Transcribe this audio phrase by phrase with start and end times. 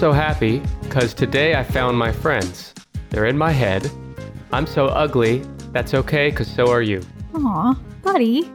[0.00, 2.72] I'm so happy because today I found my friends.
[3.10, 3.90] They're in my head.
[4.50, 5.42] I'm so ugly.
[5.72, 7.02] That's okay because so are you.
[7.34, 8.50] Aw, buddy.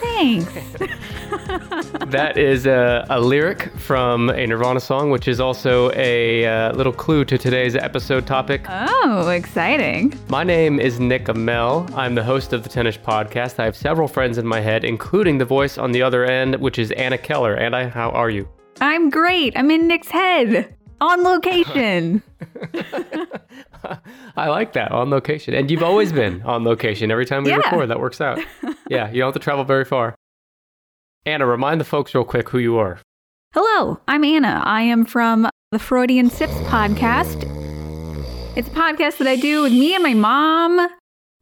[0.00, 0.52] Thanks.
[2.08, 6.92] That is a, a lyric from a Nirvana song, which is also a uh, little
[6.92, 8.66] clue to today's episode topic.
[8.68, 10.12] oh, exciting.
[10.28, 11.90] My name is Nick Amell.
[11.94, 13.58] I'm the host of the Tennis Podcast.
[13.58, 16.78] I have several friends in my head, including the voice on the other end, which
[16.78, 17.56] is Anna Keller.
[17.56, 18.46] Anna, how are you?
[18.82, 19.56] I'm great.
[19.56, 22.22] I'm in Nick's head on location.
[24.36, 25.52] I like that on location.
[25.54, 27.56] And you've always been on location every time we Yeah.
[27.56, 27.88] record.
[27.90, 28.38] That works out.
[28.88, 30.14] yeah, you don't have to travel very far.
[31.26, 32.98] Anna, remind the folks real quick who you are.
[33.54, 34.62] Hello, I'm Anna.
[34.64, 37.44] I am from the Freudian Sips podcast.
[38.56, 40.88] It's a podcast that I do with me and my mom.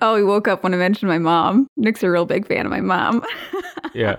[0.00, 1.66] Oh, he woke up when I mentioned my mom.
[1.76, 3.22] Nick's a real big fan of my mom.
[3.94, 4.16] Yeah.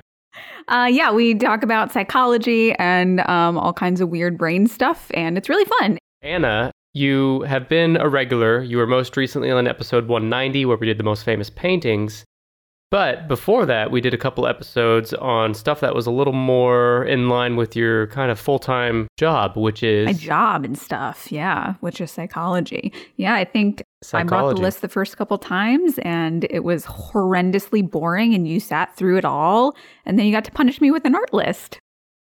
[0.68, 5.38] Uh, yeah, we talk about psychology and um, all kinds of weird brain stuff, and
[5.38, 5.98] it's really fun.
[6.22, 8.62] Anna, you have been a regular.
[8.62, 12.26] You were most recently on episode 190, where we did the most famous paintings.
[12.92, 17.06] But before that, we did a couple episodes on stuff that was a little more
[17.06, 21.32] in line with your kind of full time job, which is a job and stuff,
[21.32, 22.92] yeah, which is psychology.
[23.16, 23.82] Yeah, I think
[24.14, 28.60] I brought the list the first couple times, and it was horrendously boring, and you
[28.60, 29.74] sat through it all,
[30.06, 31.80] and then you got to punish me with an art list.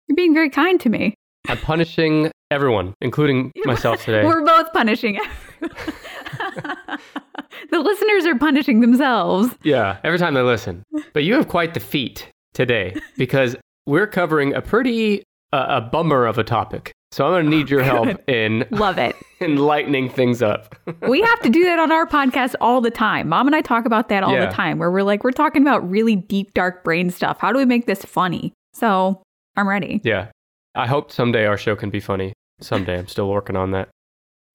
[0.07, 1.15] You're being very kind to me.
[1.47, 4.23] I'm punishing everyone, including myself today.
[4.27, 5.19] We're both punishing.
[7.71, 9.53] the listeners are punishing themselves.
[9.63, 10.83] Yeah, every time they listen.
[11.13, 16.25] But you have quite the feat today because we're covering a pretty uh, a bummer
[16.25, 16.91] of a topic.
[17.11, 19.15] So I'm going to need your help in Love it.
[19.39, 20.75] in lightening things up.
[21.07, 23.29] we have to do that on our podcast all the time.
[23.29, 24.47] Mom and I talk about that all Yeah.
[24.47, 27.37] the time, where we're like, we're talking about really deep, dark brain stuff.
[27.39, 28.51] How do we make this funny?
[28.73, 29.21] So
[29.55, 30.01] I'm ready.
[30.03, 30.29] yeah.
[30.73, 32.33] I hope someday our show can be funny.
[32.59, 32.97] Someday.
[32.97, 33.89] I'm still working on that.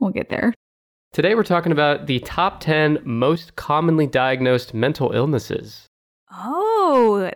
[0.01, 0.53] We'll get there.
[1.19, 5.89] Today we're talking about the top 10 most commonly diagnosed mental illnesses.
[6.33, 7.33] Oh,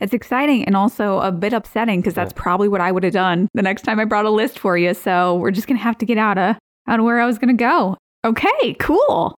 [0.00, 3.46] it's exciting and also a bit upsetting because that's probably what I would have done
[3.54, 4.92] the next time I brought a list for you.
[4.92, 6.56] So we're just gonna have to get out of
[6.88, 7.96] out of where I was gonna go.
[8.24, 9.36] Okay, cool.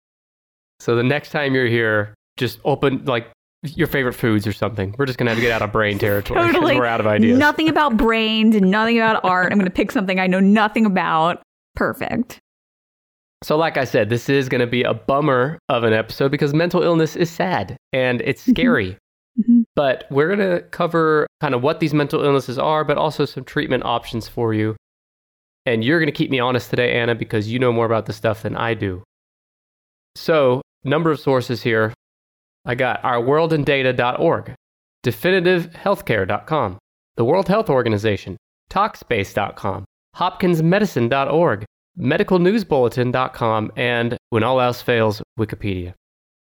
[0.80, 3.28] So the next time you're here, just open like
[3.64, 4.96] your favorite foods or something.
[4.98, 6.78] We're just going to have to get out of brain territory Totally.
[6.78, 7.38] we're out of ideas.
[7.38, 9.52] Nothing about brains and nothing about art.
[9.52, 11.42] I'm gonna pick something I know nothing about.
[11.76, 12.40] Perfect.
[13.44, 16.54] So, like I said, this is going to be a bummer of an episode because
[16.54, 18.52] mental illness is sad and it's Mhm.
[18.52, 18.98] scary.
[19.40, 19.64] Mhm.
[19.76, 23.44] But we're going to cover kind of what these mental illnesses are, but also some
[23.44, 24.76] treatment options for you.
[25.66, 28.16] And you're going to keep me honest today, Anna, because you know more about this
[28.16, 29.04] stuff than I do.
[30.16, 31.94] So, number of sources here.
[32.66, 34.54] I got ourworldindata.org,
[35.06, 36.78] definitivehealthcare.com,
[37.18, 38.38] the World Health Organization,
[38.70, 39.84] Talkspace.com,
[40.16, 41.66] hopkinsmedicine.org,
[42.00, 45.94] medicalnewsbulletin.com, and when all else fails, Wikipedia.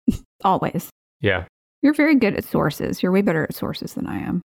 [0.45, 0.91] Always.
[1.21, 1.45] Yeah.
[1.83, 3.03] You're very good at sources.
[3.03, 4.43] You're way better at sources than I am.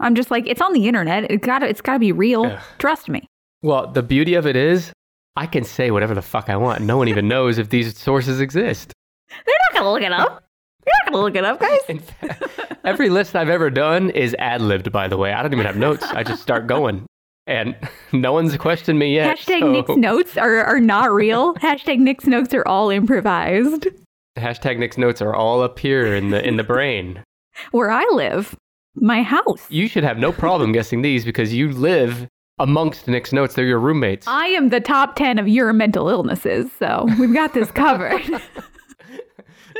[0.00, 1.30] I'm just like, it's on the internet.
[1.30, 2.44] It gotta it's gotta be real.
[2.46, 2.60] Ugh.
[2.78, 3.26] Trust me.
[3.62, 4.92] Well, the beauty of it is,
[5.34, 6.82] I can say whatever the fuck I want.
[6.82, 8.92] No one even knows if these sources exist.
[9.28, 10.44] They're not gonna look it up.
[10.86, 11.80] You're not gonna look it up, guys.
[12.00, 12.42] Fact,
[12.84, 15.32] every list I've ever done is ad libbed, by the way.
[15.32, 16.04] I don't even have notes.
[16.04, 17.04] I just start going.
[17.48, 17.74] And
[18.12, 19.38] no one's questioned me yet.
[19.38, 21.54] Hashtag so- Nick's notes are, are not real.
[21.56, 23.88] Hashtag Nick's notes are all improvised.
[24.36, 27.24] Hashtag Nick's notes are all up here in the in the brain.
[27.72, 28.54] Where I live,
[28.94, 29.68] my house.
[29.68, 32.28] You should have no problem guessing these because you live
[32.60, 33.54] amongst Nick's notes.
[33.54, 34.28] They're your roommates.
[34.28, 38.22] I am the top 10 of your mental illnesses, so we've got this covered.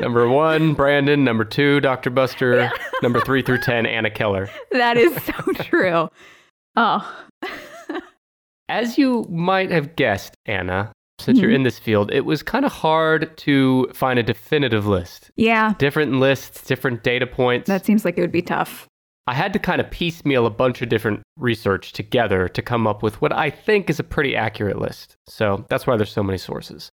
[0.01, 1.25] Number one, Brandon.
[1.25, 2.11] Number two, Dr.
[2.11, 2.71] Buster.
[3.03, 4.49] Number three through 10, Anna Keller.
[4.73, 5.33] that is so
[5.65, 6.09] true.
[6.77, 7.25] Oh,
[8.69, 11.55] As you might have guessed, Anna, since you're Mhm.
[11.57, 15.31] in this field, it was kind of hard to find a definitive list.
[15.37, 17.67] yeah, Different lists, different data points.
[17.69, 18.87] that seems like it would be tough.
[19.27, 23.03] I had to kind of piecemeal a bunch of different research together to come up
[23.03, 25.17] with what I think is a pretty accurate list.
[25.27, 26.89] So that's why there's so many sources.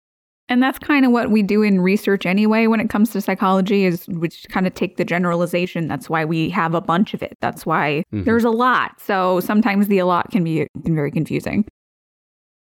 [0.52, 3.86] And that's kind of what we do in research anyway when it comes to psychology
[3.86, 5.88] is we just kind of take the generalization.
[5.88, 7.38] That's why we have a bunch of it.
[7.40, 8.26] That's why Mhm.
[8.26, 9.00] there's a lot.
[9.00, 11.64] So sometimes the a lot can be very confusing.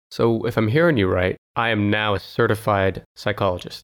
[0.09, 3.83] So if I'm hearing you right, I am now a certified psychologist.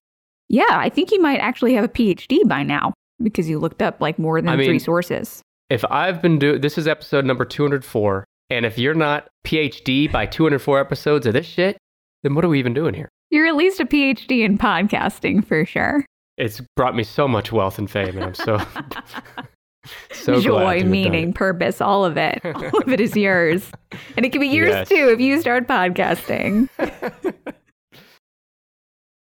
[0.49, 4.01] Yeah, I think you might actually have a PhD by now because you looked up
[4.01, 5.43] like more than I mean- three sources.
[5.69, 10.25] If I've been doing this is episode number 204, and if you're not PhD by
[10.25, 11.77] 204 episodes of this shit,
[12.23, 13.09] then what are we even doing here?
[13.31, 16.05] You're at least a PhD in podcasting for sure.
[16.37, 18.59] It's brought me so much wealth and fame, and I'm so
[20.13, 22.39] So Joy, meaning, purpose, all of it.
[22.45, 23.71] All of it is yours.
[24.15, 24.89] And it can be yours Yes.
[24.89, 26.69] too if you start podcasting.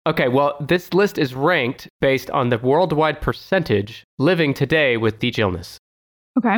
[0.04, 5.38] Okay, well, this list is ranked based on the worldwide percentage living today with each
[5.38, 5.78] illness.
[6.36, 6.56] Okay.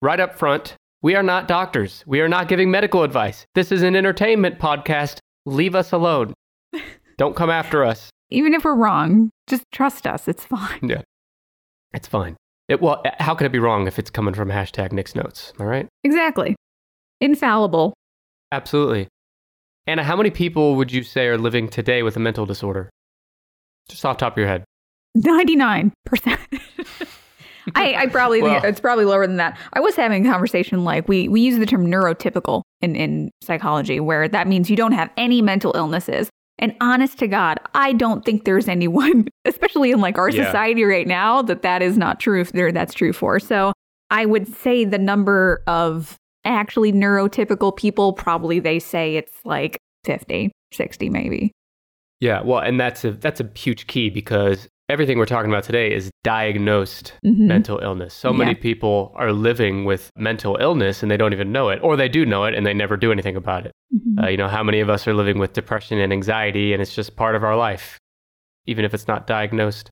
[0.00, 2.04] Right up front, we are not doctors.
[2.06, 3.44] We are not giving medical advice.
[3.56, 5.18] This is an entertainment podcast.
[5.46, 6.34] Leave us alone.
[7.18, 8.10] Don't come after us.
[8.30, 10.26] Even if we're wrong, just trust us.
[10.28, 10.80] It's fine.
[10.82, 11.02] Yeah.
[11.94, 12.36] It's fine.
[12.68, 15.52] It, well, uh, how could it be wrong if it's coming from hashtag Nick's Notes?
[15.60, 15.86] All right?
[16.02, 16.56] Exactly.
[17.20, 17.94] Infallible.
[18.50, 19.06] Absolutely.
[19.86, 22.90] Anna, how many people would you say are living today with a mental disorder?
[23.88, 24.64] Just off the top of your head.
[25.16, 25.92] 99%.
[27.74, 29.56] I, I probably think Well- it's probably lower than that.
[29.72, 34.00] I was having a conversation like we, we use the term neurotypical in, in psychology,
[34.00, 36.28] where that means you don't have any mental illnesses.
[36.58, 40.44] And honest to God, I don't think there's anyone, especially in like our Yeah.
[40.46, 42.40] society right now, that that is not true.
[42.40, 43.38] If there, that's true for.
[43.40, 43.72] So
[44.10, 50.52] I would say the number of actually neurotypical people, probably they say it's like 50,
[50.72, 51.52] 60 maybe.
[52.20, 55.92] Yeah, well, and that's a that's a huge key because everything we're talking about today
[55.92, 57.46] is diagnosed Mhm.
[57.48, 58.14] mental illness.
[58.14, 61.96] So many people are living with mental illness and they don't even know it, or
[61.96, 63.72] they do know it and they never do anything about it.
[63.94, 64.22] Mhm.
[64.24, 66.94] Uh, you know, how many of us are living with depression and anxiety and it's
[66.94, 67.98] just part of our life,
[68.66, 69.90] even if it's not diagnosed?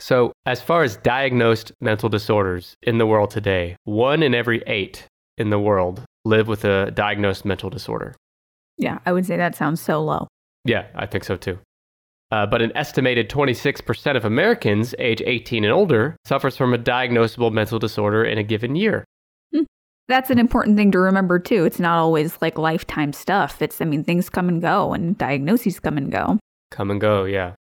[0.00, 5.06] So, as far as diagnosed mental disorders in the world today, one in every eight
[5.36, 8.14] in the world live with a diagnosed mental disorder.
[8.80, 10.28] yeah, I would say that sounds so low.
[10.64, 11.58] Yeah, I think so too.
[12.30, 17.50] Uh, but an estimated 26% of Americans age 18 and older suffers from a diagnosable
[17.50, 19.04] mental disorder in a given year.
[20.08, 21.66] That's an important thing to remember too.
[21.66, 23.60] It's not always like lifetime stuff.
[23.60, 26.38] It's, I mean, things come and go and diagnoses come and go.
[26.70, 27.54] Come and go, yeah.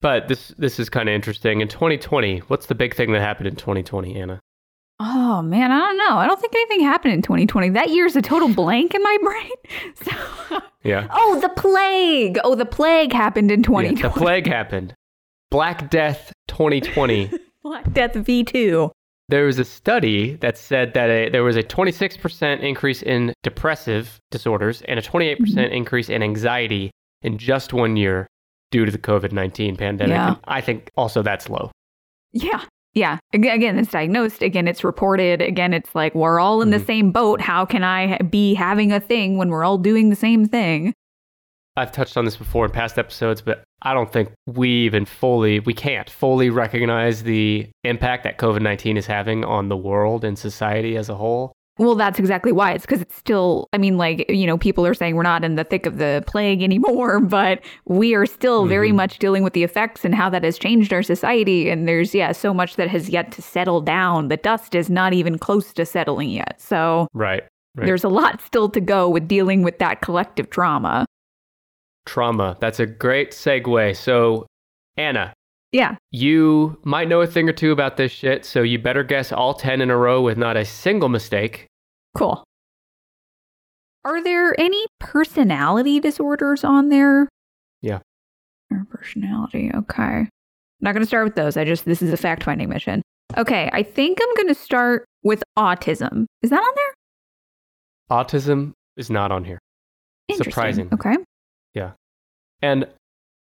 [0.00, 1.60] But this this is kind of interesting.
[1.60, 4.40] In 2020, what's the big thing that happened in 2020, Anna?
[5.00, 6.16] Oh man, I don't know.
[6.16, 7.70] I don't think anything happened in 2020.
[7.70, 9.50] That year's a total blank in my brain.
[10.02, 11.06] So, Yeah.
[11.12, 12.38] oh, the plague.
[12.42, 14.02] Oh, the plague happened in Yeah, 2020.
[14.02, 14.94] the plague happened.
[15.50, 17.30] Black Death 2020.
[17.62, 18.90] Black Death V2.
[19.28, 24.18] there was a study that said that a, there was a 26% increase in depressive
[24.30, 25.58] disorders and a 28% mm-hmm.
[25.58, 26.90] increase in anxiety
[27.22, 28.26] in just one year
[28.70, 30.14] due to the COVID 19 pandemic.
[30.14, 30.36] Yeah.
[30.44, 31.70] I think also that's low.
[32.32, 32.64] Yeah.
[32.98, 33.18] Yeah.
[33.32, 34.42] Again, it's diagnosed.
[34.42, 35.40] Again, it's reported.
[35.40, 36.86] Again, it's like we're all in the Mhm.
[36.86, 37.40] same boat.
[37.40, 40.92] How can I be having a thing when we're all doing the same thing?
[41.76, 45.60] I've touched on this before in past episodes, but I don't think we even fully,
[45.60, 50.36] we can't fully recognize the impact that COVID 19 is having on the world and
[50.36, 51.52] society as a whole.
[51.78, 52.72] Well, that's exactly why.
[52.72, 55.54] It's because it's still, I mean, like, you know, people are saying we're not in
[55.54, 58.96] the thick of the plague anymore, but we are still very Mhm.
[58.96, 61.70] much dealing with the effects and how that has changed our society.
[61.70, 64.26] And there's, yeah, so much that has yet to settle down.
[64.28, 66.60] The dust is not even close to settling yet.
[66.60, 67.44] So Right.
[67.76, 67.86] Right.
[67.86, 71.06] there's a lot still to go with dealing with that collective trauma.
[72.06, 72.56] Trauma.
[72.58, 73.94] That's a great segue.
[73.96, 74.46] So,
[74.96, 75.32] Anna,
[75.72, 75.96] Yeah.
[76.10, 79.54] You might know a thing or two about this shit, so you better guess all
[79.54, 81.66] 10 in a row with not a single mistake.
[82.16, 82.42] Cool.
[84.04, 87.28] Are there any personality disorders on there?
[87.82, 87.98] Yeah.
[88.70, 89.70] Or personality.
[89.74, 90.28] Okay.
[90.80, 91.56] Not going to start with those.
[91.56, 93.02] I just, this is a fact finding mission.
[93.36, 93.68] Okay.
[93.72, 96.24] I think I'm going to start with autism.
[96.42, 98.18] Is that on there?
[98.18, 99.58] Autism is not on here.
[100.28, 100.52] Interesting.
[100.52, 100.88] Surprising.
[100.94, 101.16] Okay.
[101.74, 101.92] Yeah.
[102.62, 102.86] And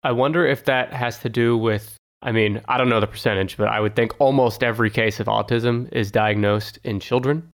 [0.03, 3.55] I wonder if that has to do with, I mean, I don't know the percentage,
[3.57, 7.49] but I would think almost every case of autism is diagnosed in children,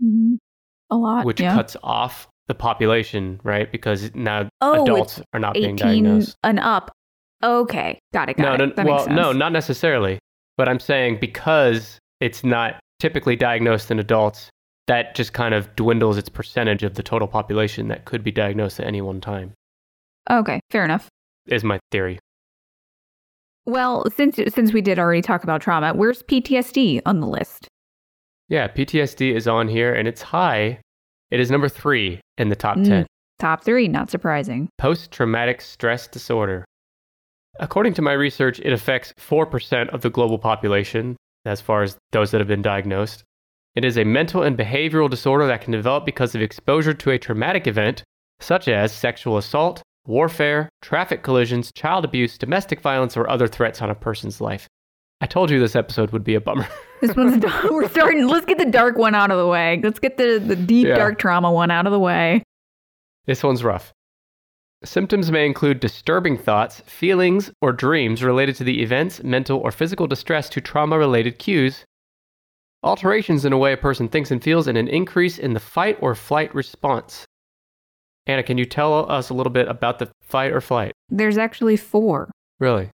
[0.00, 0.36] hmm
[0.90, 1.24] A lot.
[1.26, 1.54] which yeah.
[1.54, 3.70] cuts off the population, right?
[3.70, 6.36] Because now oh, adults are not being diagnosed.
[6.42, 6.90] and up.
[7.44, 7.98] Okay.
[8.14, 8.36] Got it.
[8.38, 8.68] Got no, it.
[8.68, 10.18] no, That well, no, not necessarily.
[10.56, 14.50] But I'm saying because it's not typically diagnosed in adults,
[14.88, 18.80] that just kind of dwindles its percentage of the total population that could be diagnosed
[18.80, 19.52] at any one time,
[20.30, 20.58] Okay.
[20.70, 21.08] Fair enough.
[21.46, 22.18] is my theory.
[23.68, 27.68] Well, since since we did already talk about trauma, where's PTSD on the list?
[28.48, 30.80] Yeah, PTSD is on here and it's high.
[31.30, 32.86] It is number three in the top Mm.
[32.86, 33.06] 10.
[33.38, 34.70] Top three, not surprising.
[34.78, 36.64] Post traumatic stress disorder.
[37.60, 42.30] According to my research, it affects 4% of the global population, as far as those
[42.30, 43.22] that have been diagnosed.
[43.74, 47.18] It is a mental and behavioral disorder that can develop because of exposure to a
[47.18, 48.02] traumatic event,
[48.40, 53.90] such as sexual assault, warfare, traffic collisions, child abuse, domestic violence, or other threats on
[53.90, 54.66] a person's life.
[55.20, 56.66] I told you this episode would be a bummer.
[57.00, 58.26] This one's we're starting.
[58.26, 59.78] Let's get the dark one out of the way.
[59.80, 60.96] Let's get the the deep Yeah.
[60.96, 62.42] dark trauma one out of the way.
[63.26, 63.92] this one's rough.
[64.84, 70.08] Symptoms may include disturbing thoughts, feelings, or dreams related to the events, mental, or physical
[70.08, 71.84] distress to trauma related cues,
[72.82, 75.98] alterations in the way a person thinks and feels, and an increase in the fight
[76.00, 77.24] or flight response.
[78.28, 80.92] Anna, can you tell us a little bit about the fight or flight?
[81.08, 82.30] There's actually four.
[82.60, 82.90] Really?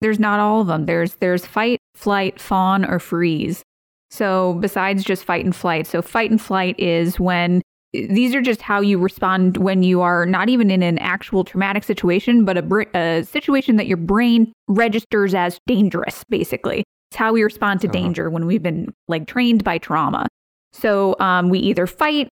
[0.00, 0.86] There's not all of them.
[0.86, 3.62] There's there's fight, flight, fawn, or freeze.
[4.10, 7.60] So besides just fight and flight, so fight and flight is when
[7.92, 11.82] these are just how you respond when you are not even in an actual traumatic
[11.84, 16.84] situation, but a, a situation that your brain registers as dangerous, basically.
[17.10, 17.92] It's how we respond to Uh-huh.
[17.98, 20.26] danger when we've been like trained by trauma.
[20.72, 22.28] So um, we either fight,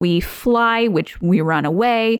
[0.00, 2.18] we fly, which we run away,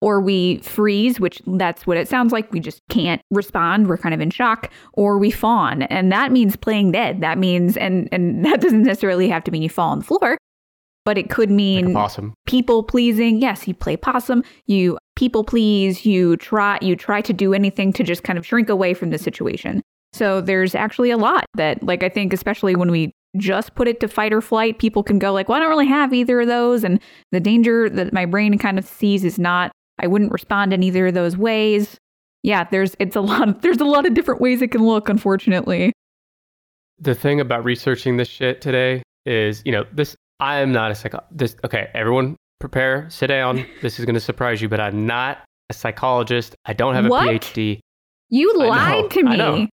[0.00, 2.52] or we freeze, which that's what it sounds like.
[2.52, 3.88] We just can't respond.
[3.88, 7.20] We're kind of in shock, or we fawn, and that means playing dead.
[7.20, 10.38] That means, and and that doesn't necessarily have to mean you fall on the floor,
[11.04, 12.34] but it could mean possum.
[12.46, 13.40] people pleasing.
[13.40, 14.44] Yes, you play possum.
[14.66, 16.06] You people please.
[16.06, 16.78] You try.
[16.80, 19.82] You try to do anything to just kind of shrink away from the situation.
[20.12, 24.00] So there's actually a lot that, like, I think, especially when we just put it
[24.00, 26.46] to fight or flight, people can go like, "Well, I don't really have either of
[26.48, 27.00] those," and
[27.32, 29.72] the danger that my brain kind of sees is not.
[30.00, 31.96] I wouldn't respond in either of those ways.
[32.42, 33.48] Yeah, there's it's a lot.
[33.48, 35.08] Of, there's a lot of different ways it can look.
[35.08, 35.92] Unfortunately,
[37.00, 40.94] The thing about researching this shit today is, you know, this, I am not a
[40.94, 41.20] psycho.
[41.30, 43.64] This, okay, everyone prepare, sit down.
[43.82, 46.54] This is going to surprise you, but I'm not a psychologist.
[46.64, 47.26] I don't have a What?
[47.28, 47.80] PhD.
[48.30, 49.68] you I know, lied to I me.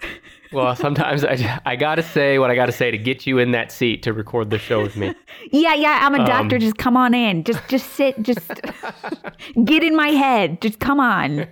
[0.52, 3.38] Well, sometimes I, I got to say what I got to say to get you
[3.38, 5.14] in that seat to record the show with me.
[5.50, 6.56] Yeah, yeah, I'm a doctor.
[6.56, 7.44] Um, just come on in.
[7.44, 8.20] Just just sit.
[8.22, 8.48] Just
[9.64, 10.60] get in my head.
[10.60, 11.46] Just come on.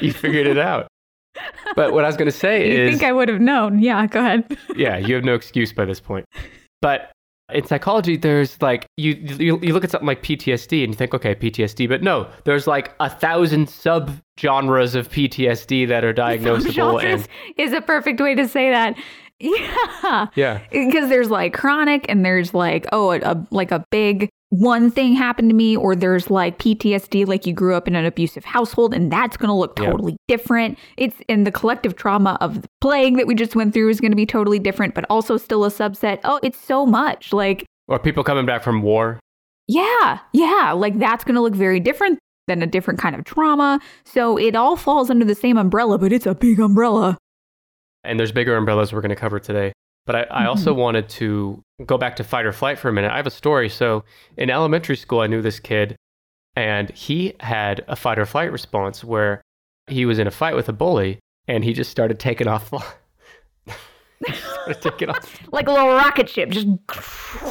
[0.00, 0.88] you figured it out.
[1.76, 3.78] But what I was going to say You is, think I would have known?
[3.78, 4.56] Yeah, go ahead.
[4.74, 6.26] yeah, you have no excuse by this point.
[6.80, 7.11] But
[7.54, 11.14] in psychology, there's like you, you you look at something like PTSD and you think,
[11.14, 17.02] okay, PTSD, but no, there's like a thousand sub genres of PTSD that are diagnosable,
[17.02, 18.96] and is a perfect way to say that.
[19.44, 24.28] Yeah, yeah, because there's like chronic, and there's like oh, a, a like a big
[24.54, 28.04] one thing happened to me, or there's like PTSD, like you grew up in an
[28.04, 29.90] abusive household, and that's going to look Yeah.
[29.90, 30.78] totally different.
[30.98, 34.12] It's in the collective trauma of the plague that we just went through is going
[34.12, 36.20] to be totally different, but also still a subset.
[36.24, 37.64] Oh, it's so much like.
[37.88, 39.18] or people coming back from war.
[39.68, 43.80] Yeah, yeah, like that's going to look very different than a different kind of trauma.
[44.04, 47.16] So it all falls under the same umbrella, but it's a big umbrella.
[48.04, 49.72] and there's bigger umbrellas we're going to cover today.
[50.04, 50.80] But I, I also mm-hmm.
[50.80, 53.12] wanted to go back to fight or flight for a minute.
[53.12, 53.68] I have a story.
[53.68, 54.04] So
[54.36, 55.96] in elementary school, I knew this kid,
[56.56, 59.42] and he had a fight or flight response where
[59.86, 62.68] he was in a fight with a bully, and he just started taking off.
[64.24, 65.40] started taking off.
[65.52, 66.66] Like a little rocket ship, just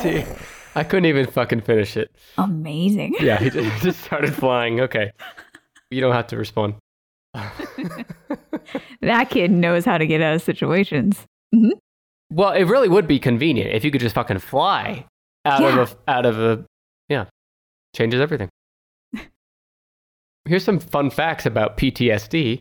[0.01, 0.25] See,
[0.75, 2.11] I couldn't even fucking finish it.
[2.37, 3.15] amazing.
[3.19, 4.81] Yeah, he just, he just started flying.
[4.81, 5.11] Okay,
[5.89, 6.75] you don't have to respond.
[9.01, 11.25] That kid knows how to get out of situations.
[11.53, 11.71] Mm-hmm.
[12.31, 15.05] Well, it really would be convenient if you could just fucking fly
[15.45, 15.79] out Yeah.
[15.81, 16.65] of a out of a
[17.09, 17.25] yeah.
[17.95, 18.49] Changes everything.
[20.45, 22.57] Here's some fun facts about PTSD.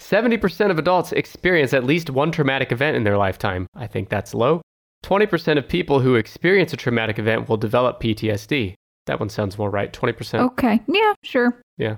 [0.00, 3.66] 70% of adults experience at least one traumatic event in their lifetime.
[3.74, 4.62] I think that's low.
[5.04, 8.74] 20% of people who experience a traumatic event will develop PTSD.
[9.06, 9.92] That one sounds more right.
[9.92, 10.38] 20%.
[10.52, 11.60] Okay, yeah, sure.
[11.76, 11.96] Yeah.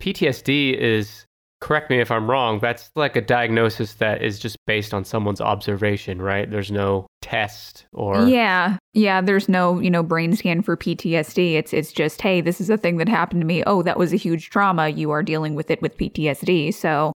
[0.00, 1.24] PTSD is,
[1.62, 5.40] correct me if I'm wrong, that's like a diagnosis that is just based on someone's
[5.40, 6.50] observation, right?
[6.50, 8.26] There's no test or.
[8.26, 9.20] Yeah, yeah.
[9.20, 11.54] There's no, you know, brain scan for PTSD.
[11.54, 13.62] It's it's just, hey, this is a thing that happened to me.
[13.64, 14.88] Oh, that was a huge trauma.
[14.88, 16.74] You are dealing with it with PTSD.
[16.74, 17.12] So,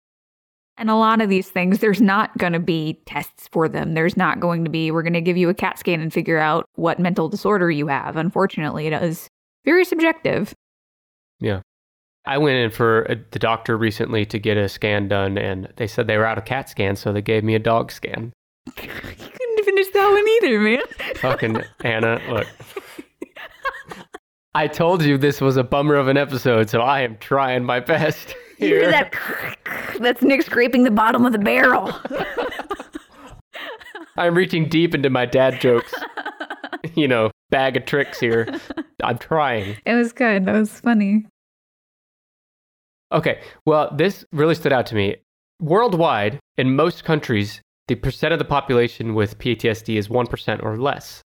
[0.78, 3.94] and a lot of these things, there's not going to be tests for them.
[3.94, 4.92] There's not going to be.
[4.92, 7.88] We're going to give you a CAT scan and figure out what mental disorder you
[7.88, 8.16] have.
[8.16, 9.26] Unfortunately, it is
[9.64, 10.54] very subjective.
[12.26, 15.86] I went in for a, the doctor recently to get a scan done, and they
[15.86, 18.32] said they were out of CAT scans, so they gave me a dog scan.
[18.76, 20.82] you couldn't finish that one either, man.
[21.16, 22.46] Fucking Anna, look.
[24.54, 27.80] I told you this was a bummer of an episode, so I am trying my
[27.80, 28.34] best.
[28.58, 29.12] You hear that?
[30.00, 31.92] That's Nick scraping the bottom of the barrel.
[34.16, 35.92] I'm reaching deep into my dad jokes.
[36.94, 38.48] you know, bag of tricks here.
[39.04, 39.76] I'm trying.
[39.84, 40.46] it was good.
[40.46, 41.26] That was funny.
[43.12, 45.16] Okay, well, this really stood out to me.
[45.60, 51.22] Worldwide, in most countries, the percent of the population with PTSD is 1% or less.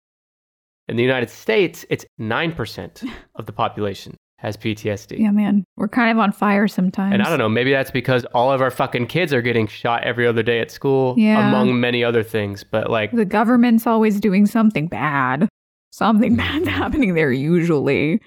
[0.88, 5.18] In the United States, it's 9% of the population has PTSD.
[5.20, 5.64] Yeah, man.
[5.78, 7.12] We're kind of on fire sometimes.
[7.14, 10.04] And I don't know, maybe that's because all of our fucking kids are getting shot
[10.04, 11.48] every other day at school, Yeah.
[11.50, 12.64] among many other things.
[12.64, 15.48] But like, The government's always doing something bad.
[15.92, 18.22] Something bad's happening there usually.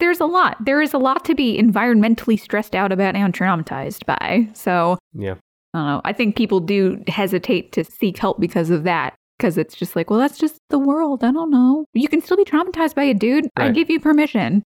[0.00, 0.56] There's a lot.
[0.64, 4.48] There is a lot to be environmentally stressed out about and traumatized by.
[4.54, 5.34] So Yeah.
[5.72, 6.00] I don't know.
[6.04, 9.14] I think people do hesitate to seek help because of that.
[9.38, 11.24] Because it's just like, well, that's just the world.
[11.24, 11.86] I don't know.
[11.94, 13.48] You can still be traumatized by it, dude.
[13.56, 14.62] I give you permission.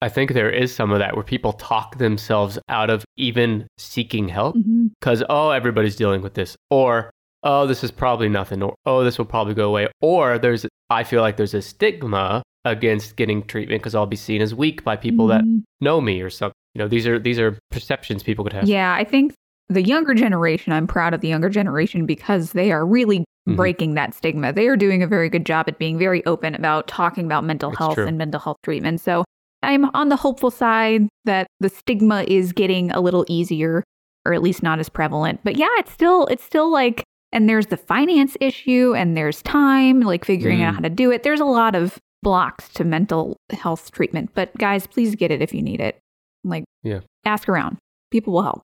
[0.00, 4.28] I think there is some of that where people talk themselves out of even seeking
[4.28, 4.86] help mm-hmm.
[4.98, 6.56] because, oh, everybody's dealing with this.
[6.70, 7.10] Or,
[7.42, 8.62] oh, this is probably nothing.
[8.62, 9.88] Or, oh, this will probably go away.
[10.00, 14.40] Or there's, I feel like there's a stigma against getting treatment because I'll be seen
[14.40, 15.62] as weak by people that Mhm.
[15.80, 16.54] know me or something.
[16.74, 18.64] You know, these are these are perceptions people could have.
[18.68, 19.34] Yeah, I think
[19.68, 23.56] the younger generation, I'm proud of the younger generation because they are really Mhm.
[23.56, 24.52] breaking that stigma.
[24.52, 27.70] They are doing a very good job at being very open about talking about mental
[27.70, 28.06] It's health true.
[28.06, 29.00] and mental health treatment.
[29.00, 29.24] So
[29.62, 33.82] I'm on the hopeful side that the stigma is getting a little easier
[34.26, 35.40] or at least not as prevalent.
[35.44, 37.02] But yeah, it's still it's still like
[37.32, 40.76] and there's the finance issue and there's time like figuring out Mm.
[40.76, 41.22] how to do it.
[41.24, 44.30] There's a lot of blocks to mental health treatment.
[44.34, 46.00] But guys, please get it if you need it.
[46.42, 47.00] Like Yeah.
[47.24, 47.76] ask around.
[48.10, 48.62] People will help.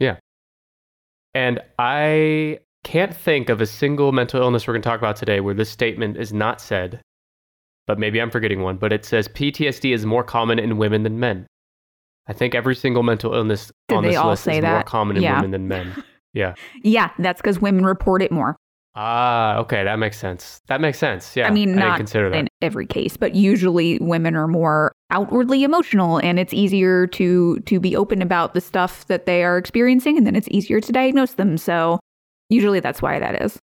[0.00, 0.16] Yeah.
[1.34, 5.38] And I can't think of a single mental illness we're going to talk about today
[5.40, 7.00] where this statement is not said,
[7.86, 8.76] but maybe I'm forgetting one.
[8.76, 11.46] But it says PTSD is more common in women than men.
[12.26, 15.22] I think every single mental illness Did on this list say is more common in
[15.22, 15.36] Yeah.
[15.36, 15.92] women than men.
[16.34, 16.54] Yeah.
[16.82, 18.56] Yeah, that's because women report it more.
[18.94, 20.60] Ah, okay, that makes sense.
[20.68, 21.34] That makes sense.
[21.34, 21.48] Yeah.
[21.48, 22.38] I mean, not consider that.
[22.38, 27.80] in every case, but usually women are more outwardly emotional, and it's easier to to
[27.80, 31.32] be open about the stuff that they are experiencing, and then it's easier to diagnose
[31.34, 31.56] them.
[31.56, 32.00] So
[32.50, 33.58] usually that's why that is.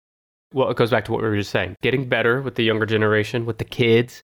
[0.52, 2.88] well, it goes back to what we were just saying getting better with the younger
[2.88, 4.22] generation, with the kids.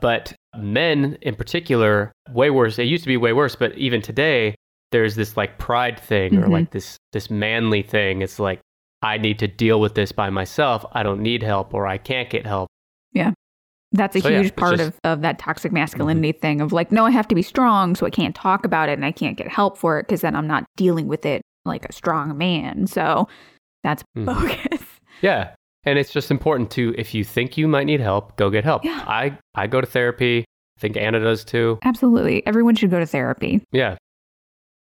[0.00, 2.76] But men in particular, way worse.
[2.80, 4.56] It used to be way worse, but even today,
[4.90, 6.50] there's this like pride thing or Mhm.
[6.50, 8.22] like this this manly thing.
[8.22, 8.58] It's like
[9.02, 10.84] I need to deal with this by myself.
[10.92, 12.68] I don't need help or I can't get help.
[13.12, 13.32] Yeah.
[13.94, 14.98] That's a So, huge it's part just- Mm-hmm.
[15.08, 18.06] of, of that toxic masculinity thing of like, no, I have to be strong, so
[18.06, 20.46] I can't talk about it and I can't get help for it because then I'm
[20.46, 22.86] not dealing with it like a strong man.
[22.86, 23.28] So
[23.82, 24.26] that's Mhm.
[24.26, 24.86] bogus.
[25.20, 25.54] Yeah.
[25.84, 28.84] And it's just important to if you think you might need help, go get help.
[28.84, 29.04] Yeah.
[29.06, 30.44] I I go to therapy.
[30.78, 31.78] I think Anna does too.
[31.84, 32.44] Absolutely.
[32.46, 33.62] Everyone should go to therapy.
[33.72, 33.96] Yeah.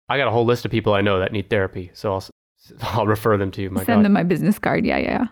[0.09, 2.24] I got a whole list of people I know that need therapy, so I'll
[2.83, 3.70] I'll refer them to you.
[3.70, 4.05] My Send God.
[4.05, 4.85] them my business card.
[4.85, 5.27] Yeah, yeah.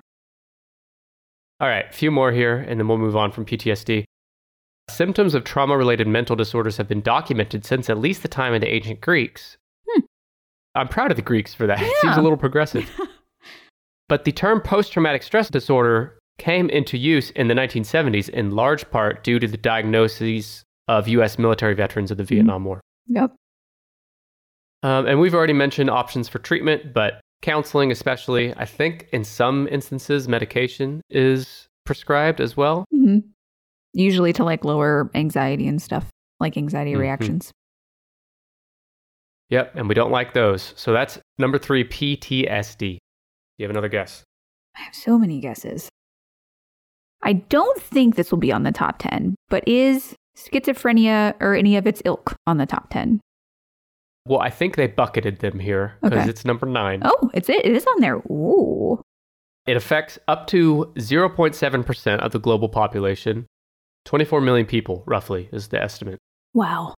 [1.61, 4.05] All right, a few more here, and then we'll move on from PTSD.
[4.91, 8.61] Symptoms of trauma related mental disorders have been documented since at least the time of
[8.61, 9.57] the ancient Greeks.
[9.89, 10.01] Hmm.
[10.75, 11.81] I'm proud of the Greeks for that.
[11.81, 12.91] It seems a little progressive.
[14.09, 18.91] but the term post traumatic stress disorder came into use in the 1970s in large
[18.91, 21.39] part due to the diagnoses of U.S.
[21.39, 22.81] military veterans of the Vietnam War.
[23.07, 23.37] Yep.
[24.83, 29.69] Um, and we've already mentioned options for treatment, but counseling, especially, I think in some
[29.69, 32.85] instances, medication is prescribed as well.
[32.91, 33.19] hmm
[33.95, 36.09] Usually to like lower anxiety and stuff,
[36.41, 36.99] like anxiety Mhm.
[37.01, 37.53] reactions.
[39.51, 40.73] Yep, and we don't like those.
[40.77, 42.97] So that's number three, PTSD.
[43.59, 44.25] You have another guess?
[44.77, 45.91] I have so many guesses.
[47.23, 51.77] I don't think this will be on the top 10, but is schizophrenia or any
[51.77, 53.21] of its ilk on the top 10?
[54.27, 56.31] Well, I think they bucketed them here because Okay.
[56.31, 57.03] it's number nine.
[57.05, 57.65] Oh, it's it.
[57.65, 58.17] It is on there.
[58.31, 59.01] Ooh.
[59.67, 63.47] It affects up to 0.7% of the global population.
[64.05, 66.19] 24 million people, roughly, is the estimate.
[66.55, 66.95] Wow.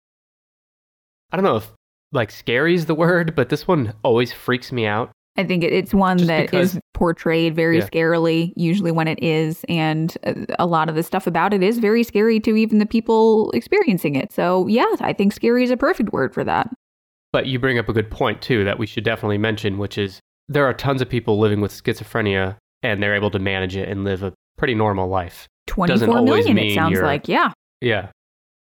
[1.32, 1.70] I don't know if
[2.12, 5.10] like scary is the word, but this one always freaks me out.
[5.36, 7.86] I think it's one Just that is because- portrayed very Yeah.
[7.88, 9.64] scarily, usually when it is.
[9.68, 12.86] And uh, a lot of the stuff about it is very scary to even the
[12.86, 14.32] people experiencing it.
[14.32, 16.70] So, yeah, I think scary is a perfect word for that.
[17.34, 20.20] But you bring up a good point too that we should definitely mention, which is
[20.48, 24.04] there are tons of people living with schizophrenia and they're able to manage it and
[24.04, 25.48] live a pretty normal life.
[25.66, 27.26] 24 always million, it sounds like.
[27.26, 28.10] Yeah, Yeah.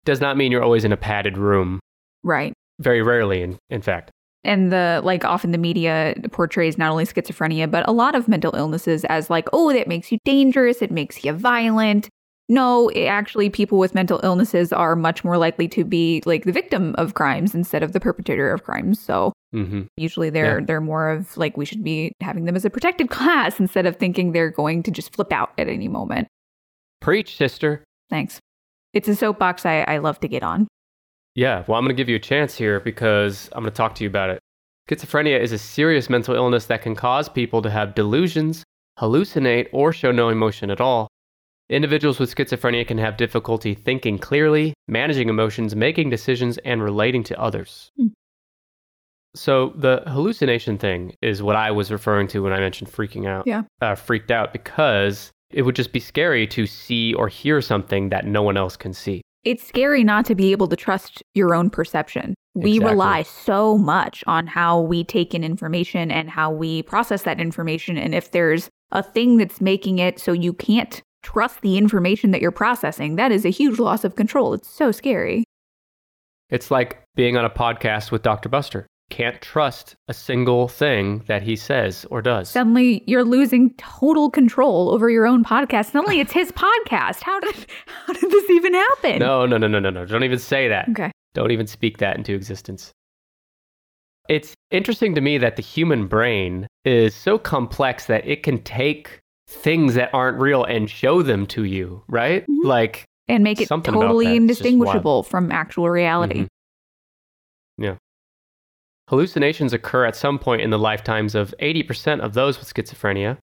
[0.04, 1.78] Does not mean you're always in a padded room.
[2.24, 2.52] right.
[2.80, 4.10] Very rarely, in, in fact.
[4.42, 8.56] and the like often the media portrays not only schizophrenia but a lot of mental
[8.56, 12.08] illnesses as like oh that makes you dangerous it makes you violent
[12.48, 16.52] no it, actually people with mental illnesses are much more likely to be like the
[16.52, 20.64] victim of crimes instead of the perpetrator of crimes so hmm usually they're Yeah.
[20.66, 23.96] they're more of like we should be having them as a protected class instead of
[23.96, 26.28] thinking they're going to just flip out at any moment
[27.00, 27.84] Preach, sister.
[28.10, 28.38] thanks
[28.92, 30.66] it's a soapbox i, I love to get on
[31.34, 33.94] Yeah, well, I'm going to give you a chance here because I'm going to talk
[33.96, 34.40] to you about it.
[34.90, 38.64] Schizophrenia is a serious mental illness that can cause people to have delusions,
[38.98, 41.06] hallucinate, or show no emotion at all.
[41.70, 47.38] Individuals with schizophrenia can have difficulty thinking clearly, managing emotions, making decisions, and relating to
[47.38, 47.90] others.
[47.96, 48.06] Hmm.
[49.34, 53.46] So, the hallucination thing is what I was referring to when I mentioned freaking out.
[53.46, 53.62] Yeah.
[53.82, 58.24] Uh, freaked out because it would just be scary to see or hear something that
[58.24, 59.20] no one else can see.
[59.44, 62.34] It's scary not to be able to trust your own perception.
[62.54, 62.90] We Exactly.
[62.90, 67.96] rely so much on how we take in information and how we process that information.
[67.98, 72.40] And if there's a thing that's making it so you can't trust the information that
[72.40, 74.54] you're processing, that is a huge loss of control.
[74.54, 75.44] It's so scary.
[76.50, 78.48] It's like being on a podcast with Dr.
[78.48, 78.86] Buster.
[79.10, 82.50] Can't trust a single thing that he says or does.
[82.50, 85.92] Suddenly you're losing total control over your own podcast.
[85.92, 86.52] Suddenly it's his
[86.86, 87.22] podcast.
[87.22, 89.18] How did how did this even happen?
[89.18, 90.04] No, no, no, no, no, no.
[90.04, 90.88] Don't even say that.
[90.90, 91.10] Okay.
[91.34, 92.92] Don't even speak that into existence.
[94.28, 99.20] It's interesting to me that the human brain is so complex that it can take
[99.48, 102.46] things that aren't real and show them to you, right?
[102.46, 102.64] Mhm.
[102.64, 106.42] Like, And make it totally that is just indistinguishable from actual reality.
[106.42, 106.48] Mhm.
[107.78, 107.96] Yeah.
[109.08, 113.38] Hallucinations occur at some point in the lifetimes of 80% of those with schizophrenia.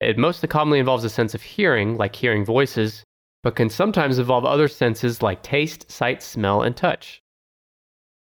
[0.00, 3.04] It most commonly involves a sense of hearing, like hearing voices,
[3.44, 7.20] but can sometimes involve other senses like taste, sight, smell, and touch.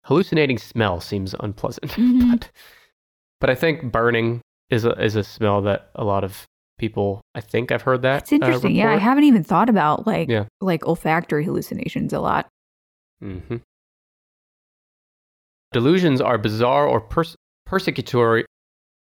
[0.04, 2.30] Hallucinating smell seems unpleasant, Mhm.
[2.30, 2.50] but,
[3.40, 6.46] but I think burning is a, is a smell that a lot of
[6.78, 8.22] people, I think I've heard that.
[8.22, 8.72] It's interesting.
[8.72, 10.44] Uh, yeah, I haven't even thought about like Yeah.
[10.60, 12.48] like olfactory hallucinations a lot.
[13.20, 13.56] hmm
[15.72, 17.36] Delusions are bizarre or pers-
[17.68, 18.44] persecutory.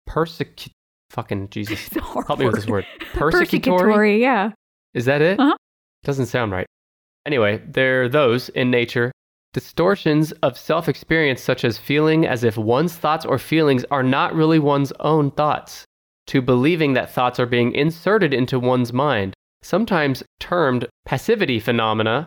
[0.09, 0.71] Persecu-
[1.11, 1.87] fucking Jesus.
[1.87, 2.85] It's a hard Help me with this word.
[3.13, 3.61] Persecutory?
[3.79, 4.51] Persecutory, yeah.
[4.93, 5.39] Is that it?
[5.39, 5.55] Uh-huh.
[6.03, 6.65] Doesn't sound right.
[7.25, 9.11] Anyway, they're those in nature.
[9.53, 14.33] Distortions of self experience, such as feeling as if one's thoughts or feelings are not
[14.35, 15.85] really one's own thoughts,
[16.27, 22.25] to believing that thoughts are being inserted into one's mind, sometimes termed passivity phenomena,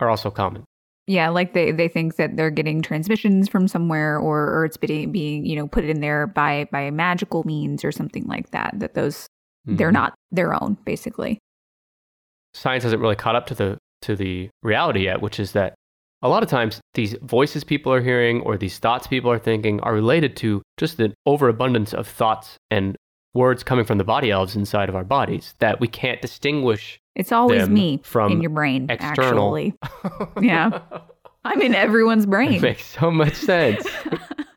[0.00, 0.64] are also common.
[1.06, 5.12] Yeah, like they, they think that they're getting transmissions from somewhere or, or it's being,
[5.12, 8.74] being, you know, put in there by by magical means or something like that.
[8.78, 9.26] That those
[9.66, 9.94] they're Mhm.
[9.94, 11.38] not their own, basically.
[12.54, 15.74] science hasn't really caught up to the to the reality yet, which is that
[16.22, 19.80] a lot of times these voices people are hearing or these thoughts people are thinking
[19.80, 22.96] are related to just an overabundance of thoughts and
[23.34, 27.32] words coming from the body elves inside of our bodies that we can't distinguish It's
[27.32, 29.56] always me from in your brain, external.
[29.56, 29.74] actually.
[30.40, 30.80] Yeah.
[31.44, 32.60] I'm in everyone's brain.
[32.62, 33.86] makes so much sense.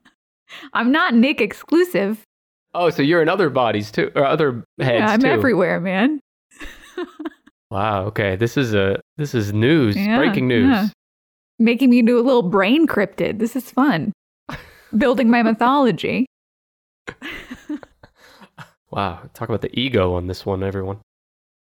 [0.73, 2.23] I'm not Nick exclusive.
[2.73, 5.27] oh, so you're in other bodies too, or other heads Yeah, I'm too.
[5.27, 6.19] everywhere, man.
[7.69, 8.05] Wow.
[8.05, 8.37] Okay.
[8.37, 9.97] This is a this is news.
[9.97, 10.69] Yeah, breaking news.
[10.71, 10.87] yeah.
[11.59, 13.39] Making me do a little brain cryptid.
[13.39, 14.13] This is fun.
[14.97, 16.27] Building my mythology.
[18.97, 19.29] Wow.
[19.35, 20.99] Talk about the ego on this one, everyone.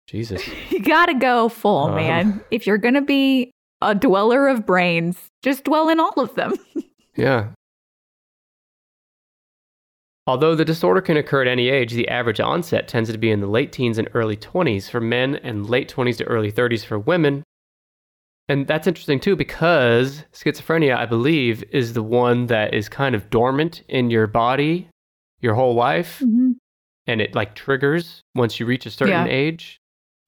[0.07, 0.43] Jesus.
[0.71, 1.95] You gotta go full, Um.
[1.97, 2.41] man.
[2.51, 3.51] If you're gonna be
[3.83, 6.55] a dweller of brains, just dwell in all of them.
[7.15, 7.49] Yeah.
[10.27, 13.41] Although the disorder can occur at any age, the average onset tends to be in
[13.41, 16.99] the late teens and early 20s for men and late 20s to early 30s for
[16.99, 17.43] women.
[18.51, 23.31] And that's interesting too because schizophrenia, I believe, is the one that is kind of
[23.31, 24.89] dormant in your body
[25.41, 26.23] your whole life
[27.07, 29.33] and it like triggers once you reach a certain Yeah.
[29.33, 29.79] age.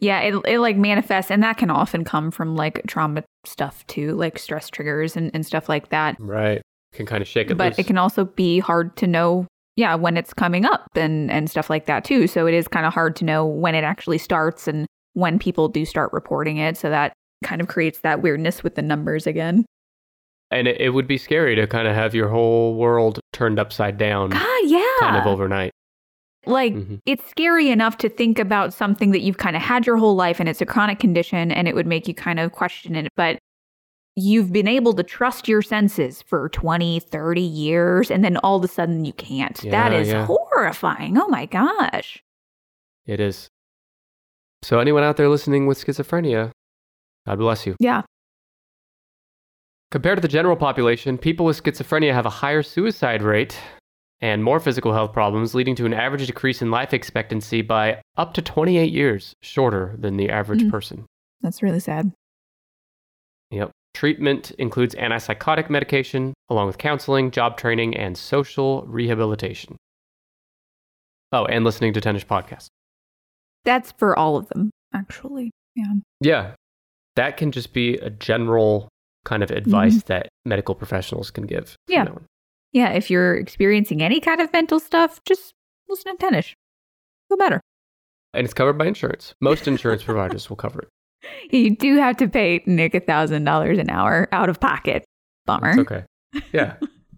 [0.00, 4.14] Yeah, it, it like manifests, and that can often come from like trauma stuff too,
[4.14, 6.16] like stress triggers and, and stuff like that.
[6.20, 6.62] Right.
[6.92, 7.78] Can kind of shake it but loose.
[7.80, 11.68] it can also be hard to know yeah when it's coming up and and stuff
[11.68, 14.66] like that too so it is kind of hard to know when it actually starts
[14.66, 17.12] and when people do start reporting it so that
[17.44, 19.66] kind of creates that weirdness with the numbers again
[20.50, 23.98] and it, it would be scary to kind of have your whole world turned upside
[23.98, 25.70] down god yeah kind of overnight.
[26.48, 27.00] Like Mhm.
[27.06, 30.40] it's scary enough to think about something that you've kind of had your whole life
[30.40, 33.38] and it's a chronic condition and it would make you kind of question it but
[34.16, 38.64] you've been able to trust your senses for 20 30 years and then all of
[38.64, 40.26] a sudden you can't that Yeah, is yeah.
[40.26, 42.22] horrifying oh my gosh
[43.06, 43.48] It is.
[44.62, 46.50] So, anyone out there listening with schizophrenia,
[47.26, 47.76] God bless you.
[47.78, 48.02] yeah
[49.90, 53.58] Compared to the general population, people with schizophrenia have a higher suicide rate
[54.20, 58.34] and more physical health problems, leading to an average decrease in life expectancy by up
[58.34, 60.70] to 28 years shorter than the average Mm.
[60.70, 61.06] person.
[61.40, 62.10] that's really sad
[63.50, 63.70] Yep.
[63.94, 69.76] Treatment includes antipsychotic medication, along with counseling, job training, and social rehabilitation.
[71.32, 72.66] Oh, and listening to Tennis podcasts.
[73.64, 75.50] That's for all of them, actually.
[75.74, 75.94] Yeah.
[76.20, 76.54] Yeah.
[77.16, 78.88] That can just be a general
[79.24, 81.74] kind of advice that medical professionals can give.
[81.86, 82.06] Yeah.
[82.72, 82.90] Yeah.
[82.90, 85.54] If you're experiencing any kind of mental stuff, just
[85.88, 86.54] listen to Tennis.
[87.28, 87.60] Feel better.
[88.34, 89.34] And it's covered by insurance.
[89.40, 90.88] Most insurance providers will cover it.
[91.50, 95.04] You do have to pay Nick a thousand dollars an hour out of pocket.
[95.46, 95.70] Bummer.
[95.70, 96.04] It's okay.
[96.52, 96.76] Yeah.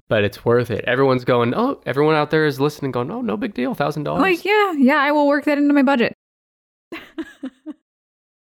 [0.09, 0.85] but it's worth it.
[0.87, 4.19] Everyone's going, oh, everyone out there is listening, going, oh, no big deal, $1,000.
[4.19, 6.15] Like, yeah, yeah, I will work that into my budget.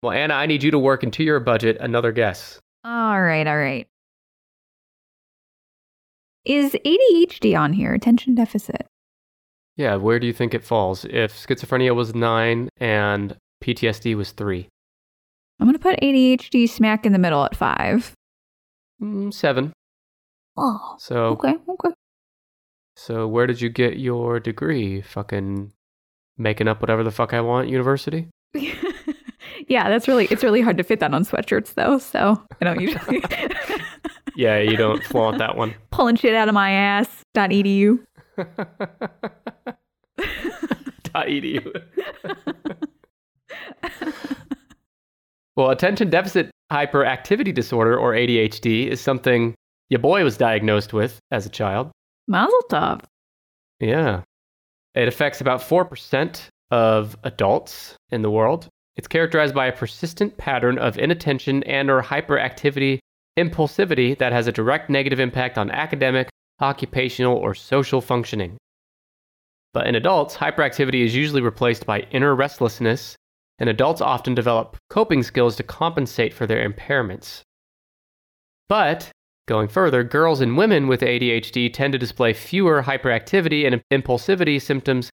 [0.03, 2.60] Well, Anna, I need you to work into your budget another guess.
[2.84, 3.88] all right, all right.
[6.45, 7.93] Is ADHD on here?
[7.93, 8.86] Attention deficit.
[9.77, 11.05] Yeah, where do you think it falls?
[11.05, 14.69] If schizophrenia was nine and PTSD was three,
[15.60, 18.13] I'm gonna put ADHD smack in the middle at five.
[19.01, 19.73] mm, seven.
[20.58, 21.89] Oh, So, okay, okay.
[22.95, 25.01] so where did you get your degree?
[25.01, 25.73] Fucking
[26.38, 28.29] making up whatever the fuck I want, university.
[29.67, 31.97] yeah, that's really it's really hard to fit that on sweatshirts though.
[31.97, 33.21] So I don't usually
[34.35, 35.73] Yeah, you don't flaunt that one.
[35.91, 37.07] pulling shit out of my ass.
[37.33, 37.99] Dot edu.
[41.03, 41.81] Dot edu.
[45.55, 49.55] well, attention deficit hyperactivity disorder or ADHD is something
[49.89, 51.91] your boy was diagnosed with as a child.
[52.27, 53.01] Mazel tov.
[53.79, 54.21] Yeah.
[54.95, 58.67] It affects about 4% of adults in the world.
[58.95, 62.99] It's characterized by a persistent pattern of inattention and or hyperactivity,
[63.37, 66.29] impulsivity that has a direct negative impact on academic,
[66.61, 68.57] occupational, or social functioning.
[69.73, 73.15] But in adults, hyperactivity is usually replaced by inner restlessness,
[73.59, 77.41] and adults often develop coping skills to compensate for their impairments.
[78.69, 79.11] But
[79.47, 85.11] Going further, girls and women with ADHD tend to display fewer hyperactivity and impulsivity symptoms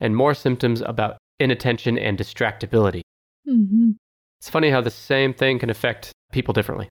[0.00, 3.00] and more symptoms about inattention and distractibility.
[3.48, 3.92] Mm-hmm.
[4.38, 6.88] It's funny how the same thing can affect people differently.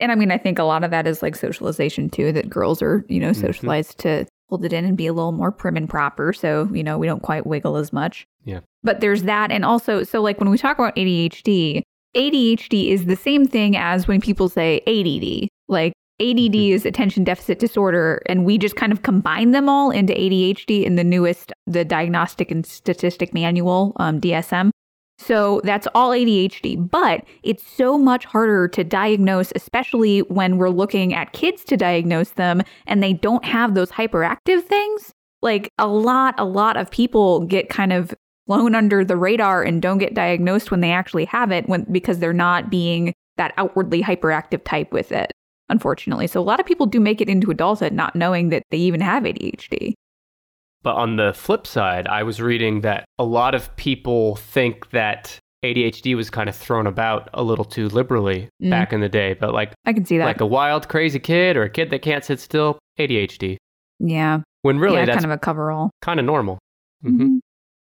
[0.00, 2.80] And I mean, I think a lot of that is like socialization too, that girls
[2.82, 3.40] are, you know, Mhm.
[3.40, 6.32] socialized to hold it in and be a little more prim and proper.
[6.32, 8.24] So, you know, we don't quite wiggle as much.
[8.44, 8.60] Yeah.
[8.82, 9.50] But there's that.
[9.50, 11.82] And also, so like when we talk about ADHD,
[12.16, 15.48] ADHD is the same thing as when people say ADD.
[15.68, 16.72] Like ADD Mhm.
[16.72, 18.22] is attention deficit disorder.
[18.26, 22.50] And we just kind of combine them all into ADHD in the newest, the Diagnostic
[22.50, 24.70] and Statistic Manual, um, DSM.
[25.18, 31.12] So that's all ADHD, but it's so much harder to diagnose, especially when we're looking
[31.12, 35.12] at kids to diagnose them and they don't have those hyperactive things.
[35.42, 38.14] Like a lot, a lot of people get kind of
[38.46, 42.20] flown under the radar and don't get diagnosed when they actually have it when because
[42.20, 45.32] they're not being that outwardly hyperactive type with it,
[45.68, 46.26] unfortunately.
[46.28, 49.00] So a lot of people do make it into adulthood not knowing that they even
[49.00, 49.94] have ADHD.
[50.82, 55.38] But on the flip side, I was reading that a lot of people think that
[55.64, 58.70] ADHD was kind of thrown about a little too liberally Mm.
[58.70, 59.34] back in the day.
[59.34, 60.24] But like I can see that.
[60.24, 63.56] like a wild, crazy kid or a kid that can't sit still, ADHD.
[63.98, 64.40] yeah.
[64.62, 65.90] When really yeah, that's kind of a coverall.
[66.02, 66.58] kind of normal.
[67.04, 67.18] Mhm.
[67.20, 67.38] Mhm.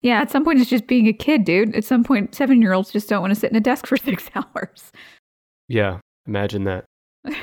[0.01, 1.75] Yeah, at some point it's just being a kid, dude.
[1.75, 3.97] At some point, seven year olds just don't want to sit in a desk for
[4.09, 4.91] six hours.
[5.67, 6.85] Yeah, imagine that.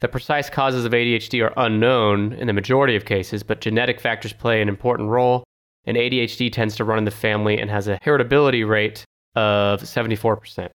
[0.00, 4.32] the precise causes of ADHD are unknown in the majority of cases, but genetic factors
[4.32, 5.44] play an important role,
[5.84, 9.04] and ADHD tends to run in the family and has a heritability rate
[9.34, 10.68] of 74%.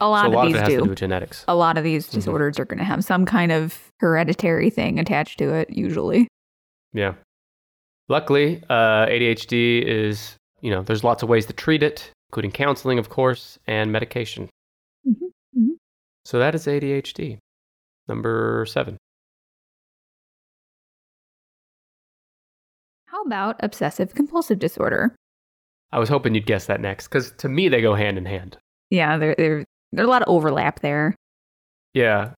[0.00, 0.86] A lot so a lot of of these to do.
[0.86, 1.44] do genetics.
[1.48, 2.12] a lot of these Mhm.
[2.12, 6.28] disorders are going to have some kind of hereditary thing attached to it, usually.
[6.92, 7.14] Yeah.
[8.08, 12.98] Luckily, uh, ADHD is, you know, there's lots of ways to treat it, including counseling,
[13.00, 14.48] of course, and medication.
[15.06, 15.68] Mhm, mhm.
[16.24, 17.38] So that is ADHD.
[18.08, 18.96] Number seven.
[23.06, 25.14] How about obsessive compulsive disorder?
[25.92, 28.58] I was hoping you'd guess that next, because to me, they go hand in hand.
[28.90, 31.14] Yeah, there, there, there's a lot of overlap there.
[31.94, 32.32] Yeah.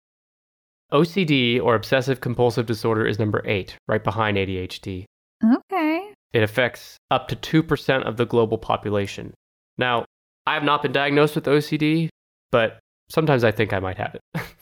[0.92, 5.04] OCD or obsessive compulsive disorder is number eight, right behind ADHD.
[5.44, 6.12] Okay.
[6.32, 9.34] It affects up to 2% of the global population.
[9.78, 10.04] Now,
[10.46, 12.08] I have not been diagnosed with OCD,
[12.50, 12.78] but
[13.08, 14.20] sometimes I think I might have it.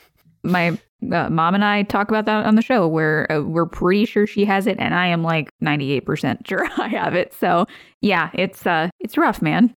[0.49, 0.79] My
[1.13, 4.27] uh, mom and I talk about that on the show where uh, we're pretty sure
[4.27, 7.33] she has it, and I am like 98% sure I have it.
[7.35, 7.67] So,
[8.01, 9.75] yeah, it's uh, it's rough, man.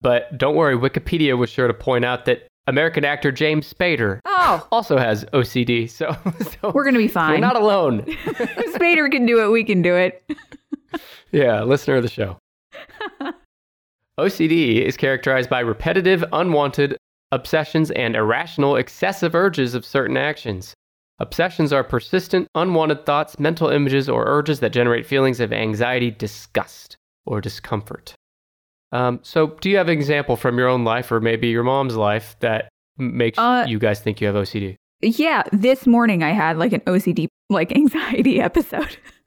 [0.00, 4.66] but don't worry, Wikipedia was sure to point out that American actor James Spader Oh,
[4.72, 5.88] also has OCD.
[5.88, 6.16] So,
[6.60, 7.32] so we're going to be fine.
[7.32, 8.02] we're not alone.
[8.04, 10.22] Spader can do it, we can do it.
[11.32, 12.36] Yeah, listener of the show.
[14.18, 16.96] OCD is characterized by repetitive, unwanted
[17.32, 20.74] obsessions and irrational, excessive urges of certain actions.
[21.18, 26.96] Obsessions are persistent, unwanted thoughts, mental images, or urges that generate feelings of anxiety, disgust,
[27.26, 28.14] or discomfort.
[28.92, 31.94] Um, so, do you have an example from your own life or maybe your mom's
[31.96, 34.76] life that makes Uh, you guys think you have OCD?
[35.02, 38.96] Yeah, this morning I had like an OCD, like anxiety episode.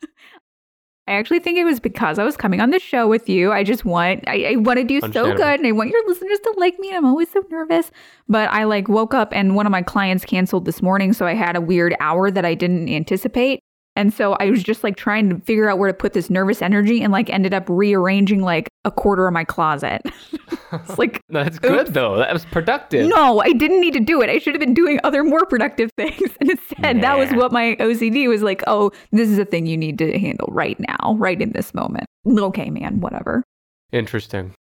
[1.06, 3.52] I actually think it was because I was coming on the show with you.
[3.52, 6.40] I just want, I, I want to do so good and I want your listeners
[6.40, 6.90] to like me.
[6.90, 7.92] And I'm always so nervous.
[8.30, 11.12] But I like woke up and one of my clients canceled this morning.
[11.12, 13.60] So I had a weird hour that I didn't anticipate.
[13.96, 16.62] And so I was just like trying to figure out where to put this nervous
[16.62, 20.02] energy and like ended up rearranging like a quarter of my closet.
[20.74, 21.92] it's like, That's good Oops.
[21.92, 22.18] though.
[22.18, 23.08] That was productive.
[23.08, 24.30] no, I didn't need to do it.
[24.30, 26.32] I should have been doing other more productive things.
[26.40, 29.78] And instead, that was what my OCD was like, oh, this is a thing you
[29.78, 32.06] need to handle right now, right in this moment.
[32.28, 33.44] Okay, man, whatever.
[33.92, 34.54] Interesting.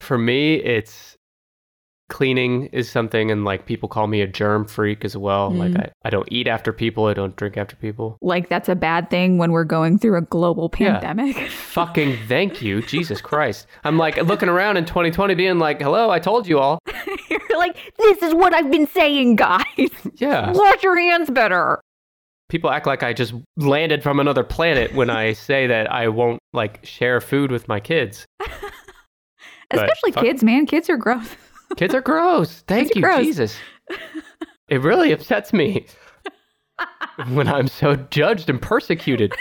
[0.00, 1.16] For me, it's
[2.12, 5.50] cleaning is something, and like people call me a germ freak as well.
[5.50, 5.80] Like Mm.
[5.80, 8.18] I, I don't eat after people, I don't drink after people.
[8.20, 10.98] Like, that's a bad thing when we're going through a global Yeah.
[10.98, 11.36] pandemic.
[11.48, 13.66] Fucking thank you, Jesus Christ.
[13.82, 16.78] I'm like looking around in 2020 being like, hello, I told you all.
[17.30, 19.64] You're like, this is what I've been saying, guys.
[20.16, 20.52] Yeah.
[20.52, 21.80] Wash your hands better.
[22.50, 26.38] People act like I just landed from another planet when I say that I won't
[26.52, 28.26] like share food with my kids.
[28.38, 28.50] But
[29.70, 30.66] Especially fuck- kids, man.
[30.66, 31.34] Kids are gross.
[31.76, 32.62] Kids are gross.
[32.66, 33.24] Thank Kids you, gross.
[33.24, 33.56] Jesus.
[34.68, 35.86] It really upsets me
[37.28, 39.34] when I'm so judged and persecuted.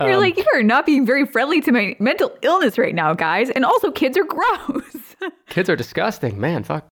[0.00, 3.14] You're Um, like, you are not being very friendly to my mental illness right now,
[3.14, 3.50] guys.
[3.50, 5.16] And also, kids are gross.
[5.48, 6.64] kids are disgusting, man.
[6.64, 6.86] Fuck.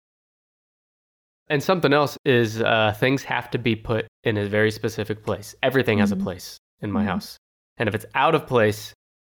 [1.49, 5.55] And something else is uh, things have to be put in a very specific place.
[5.62, 6.23] Everything has a Mhm.
[6.25, 7.07] place in my Mhm.
[7.07, 7.37] house,
[7.79, 8.93] and if it's out of place,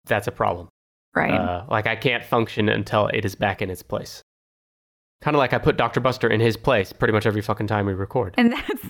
[0.05, 0.69] that's a problem.
[1.15, 1.33] right.
[1.33, 4.21] Uh, like I can't function until it is back in its place.
[5.21, 5.99] Kind of like I put Dr.
[5.99, 8.35] Buster in his place pretty much every fucking time we record.
[8.37, 8.89] and that's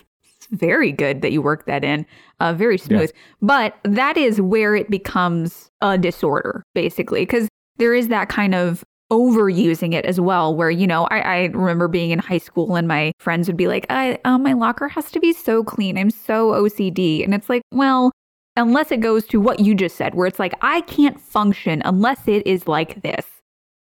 [0.50, 2.06] very good that you work that in.
[2.40, 3.12] Uh, very smooth.
[3.42, 8.84] But that is where it becomes a disorder, basically, because there is that kind of
[9.10, 12.86] overusing it as well where you know I, I remember being in high school and
[12.86, 16.10] my friends would be like I, uh, my locker has to be so clean i'm
[16.10, 18.12] so ocd and it's like well
[18.56, 22.28] unless it goes to what you just said where it's like i can't function unless
[22.28, 23.24] it is like this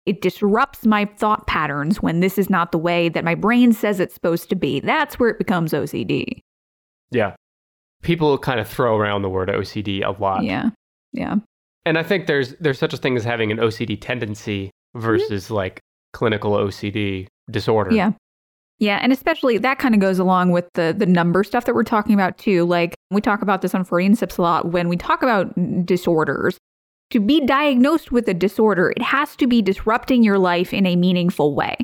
[0.06, 4.00] it disrupts my thought patterns when this is not the way that my brain says
[4.00, 6.40] it's supposed to be that's where it becomes ocd
[7.10, 7.34] Yeah.
[8.02, 10.42] People kind of throw around the word OCD a lot.
[10.42, 10.70] yeah
[11.12, 11.36] yeah
[11.84, 15.00] And I think there's there's such a thing as having an OCD tendency mm-hmm.
[15.00, 15.80] versus like
[16.12, 17.94] clinical OCD disorder.
[17.94, 18.12] Yeah.
[18.78, 21.84] Yeah, and especially that kind of goes along with the the number stuff that we're
[21.84, 22.64] talking about too.
[22.64, 25.54] Like we talk about this on Freudian Sips a lot when we talk about
[25.86, 26.58] disorders.
[27.12, 30.96] To be diagnosed with a disorder, it has to be disrupting your life in a
[30.96, 31.76] meaningful way.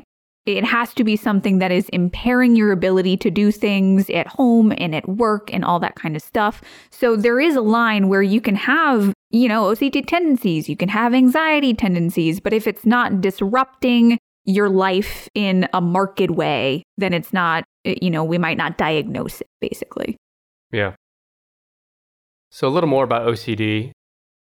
[0.47, 4.73] It has to be something that is impairing your ability to do things at home
[4.75, 6.63] and at work and all that kind of stuff.
[6.89, 10.89] So there is a line where you can have, you know, OCD tendencies, you can
[10.89, 17.13] have anxiety tendencies, but if it's not disrupting your life in a marked way, then
[17.13, 20.17] it's not, eh, you know, we might not diagnose it basically.
[20.71, 20.95] Yeah.
[22.49, 23.91] So a little more about OCD.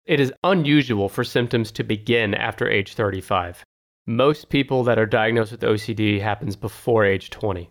[0.07, 3.65] It is unusual for symptoms to begin after age 35.
[4.07, 7.69] Most people that are diagnosed with OCD happens before age 20.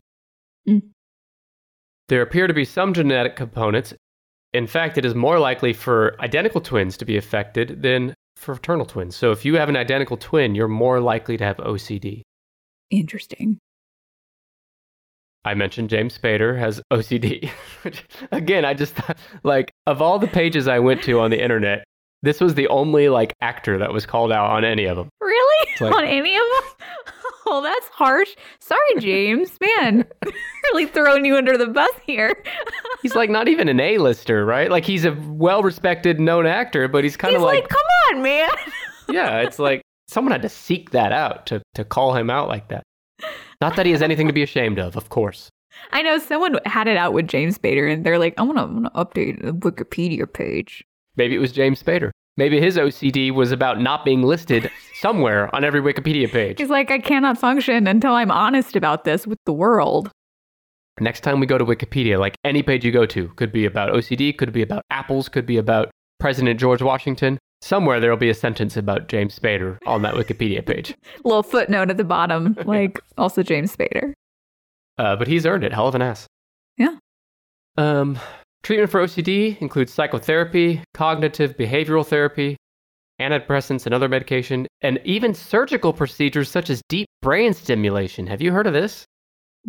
[0.67, 0.81] Mm.
[2.09, 3.93] There appear to be some genetic components.
[4.53, 9.15] In fact, it is more likely for identical twins to be affected than fraternal twins.
[9.15, 12.21] So if you have an identical twin, you're more likely to have OCD.
[12.91, 13.59] Interesting.
[15.45, 17.49] I mentioned James Spader has OCD.
[17.83, 21.41] Which, Again, I just thought, like, of all the pages I went to on the
[21.41, 21.85] internet,
[22.25, 25.09] this was the only like actor that was called out on any of them.
[25.21, 25.69] Really?
[25.81, 26.71] like- On any of them?
[27.47, 28.35] Oh, that's harsh.
[28.59, 29.55] Sorry, James.
[29.61, 30.03] Man,
[30.63, 32.43] really throwing you under the bus here.
[33.03, 34.71] He's like not even an A-lister, right?
[34.71, 38.49] Like he's a well-respected, known actor, but he's kind of like, like, come on, man.
[39.09, 42.69] yeah, it's like someone had to seek that out to to call him out like
[42.69, 42.81] that.
[43.61, 45.49] Not that he has anything to be ashamed of, of course.
[45.91, 48.63] I know someone had it out with James Spader, and they're like, I want to,
[48.63, 50.83] I want to update the Wikipedia page.
[51.15, 52.11] Maybe it was James Spader.
[52.37, 56.59] Maybe his OCD was about not being listed somewhere on every Wikipedia page.
[56.59, 60.11] He's like, I cannot function until I'm honest about this with the world.
[60.99, 63.93] Next time we go to Wikipedia, like any page you go to, could be about
[63.93, 67.37] OCD, could be about apples, could be about President George Washington.
[67.61, 70.95] Somewhere there'll be a sentence about James Spader on that Wikipedia page.
[71.23, 74.13] Little footnote at the bottom, like also James Spader.
[74.97, 75.73] Uh, but he's earned it.
[75.73, 76.27] Hell of an ass.
[76.77, 76.95] Yeah.
[77.77, 78.17] Um,
[78.65, 82.57] treatment for OCD includes psychotherapy, cognitive behavioral therapy,
[83.21, 88.25] antidepressants and other medication, and even surgical procedures such as deep brain stimulation.
[88.25, 89.05] Have you heard of this?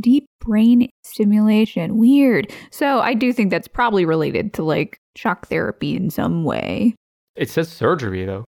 [0.00, 1.98] Deep brain stimulation.
[1.98, 2.50] Weird.
[2.70, 6.94] So I do think that's probably related to like shock therapy in some way.
[7.36, 8.44] It says surgery, though.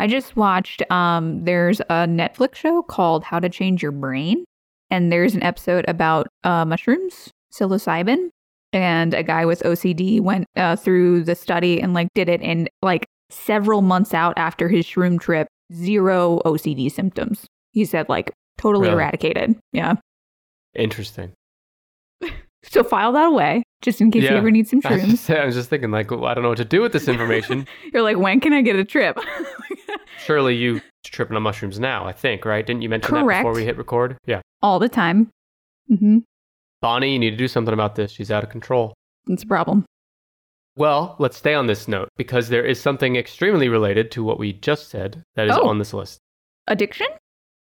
[0.00, 4.44] I just watched um there's a Netflix show called How to Change Your Brain
[4.90, 8.28] and there's an episode about uh mushrooms, psilocybin,
[8.74, 12.68] and a guy with OCD went uh, through the study and like did it in
[12.82, 17.46] like several months out after his shroom trip, zero OCD symptoms.
[17.72, 18.94] He said like totally Really?
[19.02, 19.56] eradicated.
[19.72, 19.94] Yeah.
[20.74, 21.32] Interesting.
[22.66, 23.62] So file that away.
[23.82, 24.30] just in case Yeah.
[24.32, 25.28] you ever need some shrooms.
[25.38, 27.66] I was just thinking, like, well, I don't know what to do with this information.
[27.92, 29.18] You're like, when can I get a trip?
[30.24, 32.66] Surely you tripping on mushrooms now, I think, right?
[32.66, 34.16] Didn't you mention that before we hit record?
[34.24, 34.40] Yeah.
[34.62, 35.28] All the time.
[35.92, 36.18] Mm hmm
[36.84, 38.10] Bonnie, you need to do something about this.
[38.12, 38.92] She's out of control.
[39.28, 39.86] It's a problem.
[40.76, 44.52] Well, let's stay on this note because there is something extremely related to what we
[44.52, 45.66] just said that is Oh.
[45.66, 46.18] on this list
[46.66, 47.06] Addiction?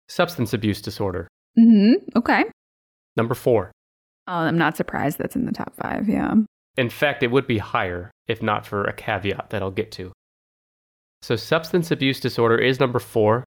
[0.07, 1.28] substance abuse disorder.
[1.55, 2.43] hmm Okay.
[3.16, 3.72] Number four.
[4.28, 6.09] Oh, I'm not surprised that's in the top five.
[6.09, 6.34] Yeah.
[6.76, 10.11] In fact, it would be higher if not for a caveat that I'll get to.
[11.22, 13.43] So, substance abuse disorder is number four.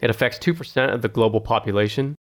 [0.00, 2.16] It affects 2% of the global population.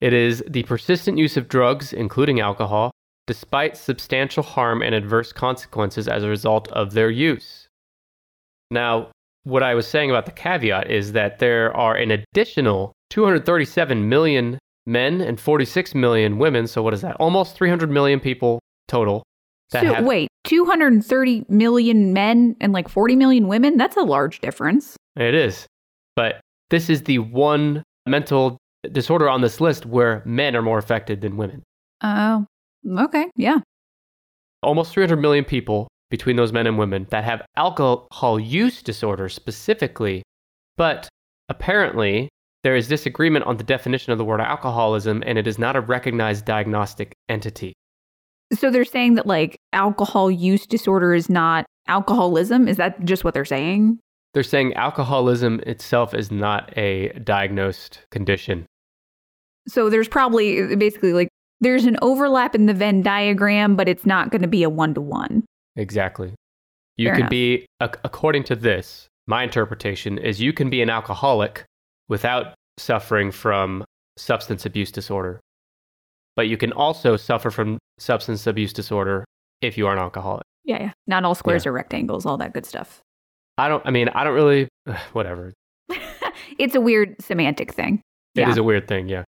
[0.00, 2.92] It is the persistent use of drugs, including alcohol,
[3.26, 7.68] despite substantial harm and adverse consequences as a result of their use.
[8.70, 9.10] Now,
[9.44, 14.58] what I was saying about the caveat is that there are an additional 237 million
[14.86, 16.66] men and 46 million women.
[16.66, 17.16] So, what is that?
[17.16, 19.22] Almost 300 million people total.
[19.72, 23.76] That So have, wait, 230 million men and like 40 million women?
[23.76, 24.96] That's a large difference.
[25.16, 25.66] It is.
[26.16, 26.40] But
[26.70, 28.56] this is the one mental
[28.92, 31.62] disorder on this list where men are more affected than women.
[32.02, 32.46] Oh,
[32.98, 33.30] okay.
[33.36, 33.58] Yeah.
[34.62, 40.22] Almost 300 million people between those men and women that have alcohol use disorder specifically.
[40.76, 41.08] But
[41.48, 42.28] apparently,
[42.64, 45.80] there is disagreement on the definition of the word alcoholism, and it is not a
[45.80, 47.72] recognized diagnostic entity.
[48.52, 52.66] So they're saying that like alcohol use disorder is not alcoholism.
[52.66, 53.98] Is that just what they're saying?
[54.34, 58.66] They're saying alcoholism itself is not a diagnosed condition.
[59.68, 61.28] So there's probably basically like
[61.60, 64.94] there's an overlap in the Venn diagram, but it's not going to be a one
[64.94, 65.44] to one.
[65.76, 66.34] Exactly.
[66.96, 67.30] You Fair can enough.
[67.30, 71.64] be, according to this, my interpretation is you can be an alcoholic
[72.08, 73.84] without suffering from
[74.16, 75.40] substance abuse disorder.
[76.34, 79.24] But you can also suffer from substance abuse disorder
[79.60, 80.44] if you are an alcoholic.
[80.64, 80.92] Yeah, yeah.
[81.06, 83.00] Not all squares are rectangles, all that good stuff.
[83.58, 84.68] I don't, I mean, I don't really,
[85.12, 85.52] whatever.
[86.58, 88.00] it's a weird semantic thing.
[88.34, 88.60] It is Yeah.
[88.60, 89.24] a weird thing, yeah.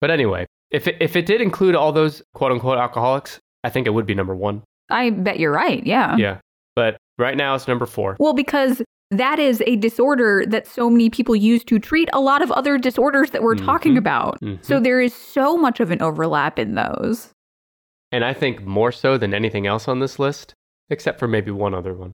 [0.00, 3.86] But anyway, if it, if it did include all those quote unquote alcoholics, I think
[3.86, 4.62] it would be number one.
[4.90, 5.84] I bet you're right.
[5.86, 6.16] Yeah.
[6.16, 6.38] Yeah.
[6.76, 8.16] But right now it's number four.
[8.20, 12.42] Well, because that is a disorder that so many people use to treat a lot
[12.42, 13.98] of other disorders that we're talking Mhm.
[13.98, 14.40] about.
[14.40, 14.64] Mhm.
[14.64, 17.30] So there is so much of an overlap in those.
[18.12, 20.54] And I think more so than anything else on this list,
[20.90, 22.12] except for maybe one other one.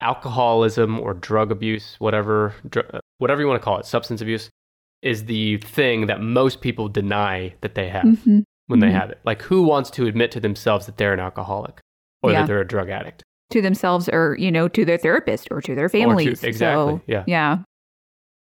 [0.00, 4.48] Alcoholism or drug abuse, whatever, dr- uh, whatever you want to call it, substance abuse,
[5.02, 8.44] is the thing that most people deny that they have Mhm.
[8.66, 8.92] when they Mhm.
[9.00, 9.18] have it.
[9.24, 11.80] Like, who wants to admit to themselves that they're an alcoholic
[12.22, 12.40] or Yeah.
[12.42, 13.22] that they're a drug addict?
[13.50, 16.44] To themselves or, you know, to their therapist or to their families.
[16.44, 17.24] exactly, So, yeah.
[17.26, 17.58] Yeah.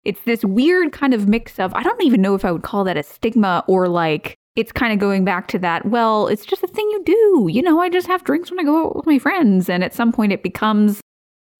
[0.05, 2.83] It's this weird kind of mix of, I don't even know if I would call
[2.85, 6.63] that a stigma or like, it's kind of going back to that, well, it's just
[6.63, 7.47] a thing you do.
[7.51, 9.69] You know, I just have drinks when I go out with my friends.
[9.69, 11.01] And at some point it becomes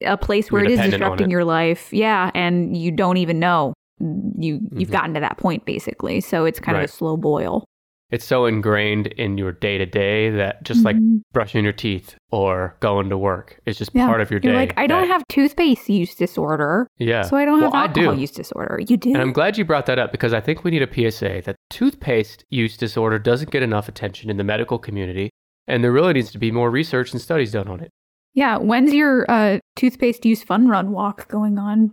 [0.05, 1.31] a place where it is disrupting it.
[1.31, 1.91] your life.
[1.91, 2.31] Yeah.
[2.33, 3.73] And you don't even know.
[3.99, 4.91] You you've Mhm.
[4.91, 6.21] gotten to that point basically.
[6.21, 7.65] So it's kind of a slow boil.
[8.11, 11.21] It's so ingrained in your day to day that just like Mhm.
[11.31, 14.07] brushing your teeth or going to work is just Yeah.
[14.07, 14.57] part of your You're day.
[14.59, 17.21] like, I don't have toothpaste use disorder, yeah.
[17.21, 18.21] so I don't have Well, I alcohol do.
[18.21, 18.79] use disorder.
[18.87, 19.09] You do.
[19.09, 21.55] And I'm glad you brought that up because I think we need a PSA that
[21.69, 25.29] toothpaste use disorder doesn't get enough attention in the medical community,
[25.67, 27.91] and there really needs to be more research and studies done on it.
[28.33, 31.91] Yeah, when's your uh, toothpaste use fun run walk going on?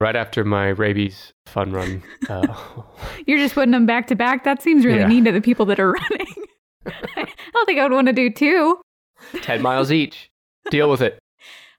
[0.00, 2.46] Right after my rabies fun run, uh,
[3.26, 4.44] You're just putting them back to back.
[4.44, 5.08] That seems really Yeah.
[5.08, 6.34] mean to the people that are running.
[6.86, 8.80] I don't think I would want to do two.
[9.42, 10.30] 10 miles each.
[10.70, 11.18] Deal with it.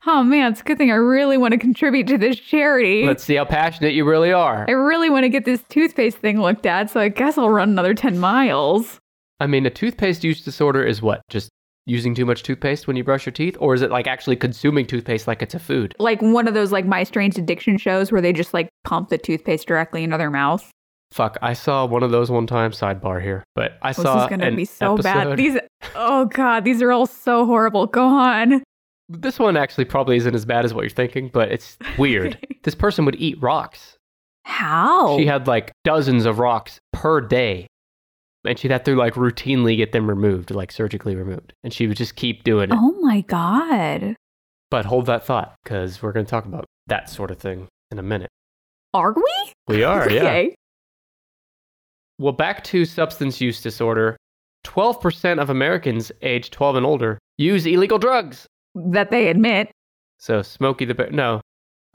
[0.05, 3.05] Oh man, it's a good thing I really want to contribute to this charity.
[3.05, 4.65] Let's see how passionate you really are.
[4.67, 7.69] I really want to get this toothpaste thing looked at, so I guess I'll run
[7.69, 8.99] another 10 miles.
[9.39, 11.21] I mean, a toothpaste use disorder is what?
[11.29, 11.49] Just
[11.85, 13.57] using too much toothpaste when you brush your teeth?
[13.59, 15.95] Or is it like actually consuming toothpaste like it's a food?
[15.99, 19.17] Like one of those like My Strange Addiction shows where they just like pump the
[19.17, 20.69] toothpaste directly into their mouth.
[21.11, 24.23] Fuck, I saw one of those one time, sidebar here, but I oh, This saw
[24.23, 25.37] is going to an be so bad.
[25.37, 25.57] These
[25.95, 27.85] Oh god, these are all so horrible.
[27.87, 28.63] Go on.
[29.09, 32.37] This one actually probably isn't as bad as what you're thinking, but it's weird.
[32.63, 33.97] this person would eat rocks.
[34.43, 35.17] How?
[35.17, 37.67] She had like dozens of rocks per day.
[38.45, 41.53] And she'd have to like routinely get them removed, like surgically removed.
[41.63, 42.77] And she would just keep doing it.
[42.79, 44.15] Oh my god.
[44.71, 47.99] But hold that thought, because we're going to talk about that sort of thing in
[47.99, 48.29] a minute.
[48.93, 49.53] Are we?
[49.67, 50.47] We are, yeah.
[52.17, 54.17] Well, back to substance use disorder.
[54.65, 58.47] 12% of Americans aged 12 and older use illegal drugs.
[58.75, 59.71] That they admit.
[60.19, 61.09] So Smokey the Bear.
[61.09, 61.41] No.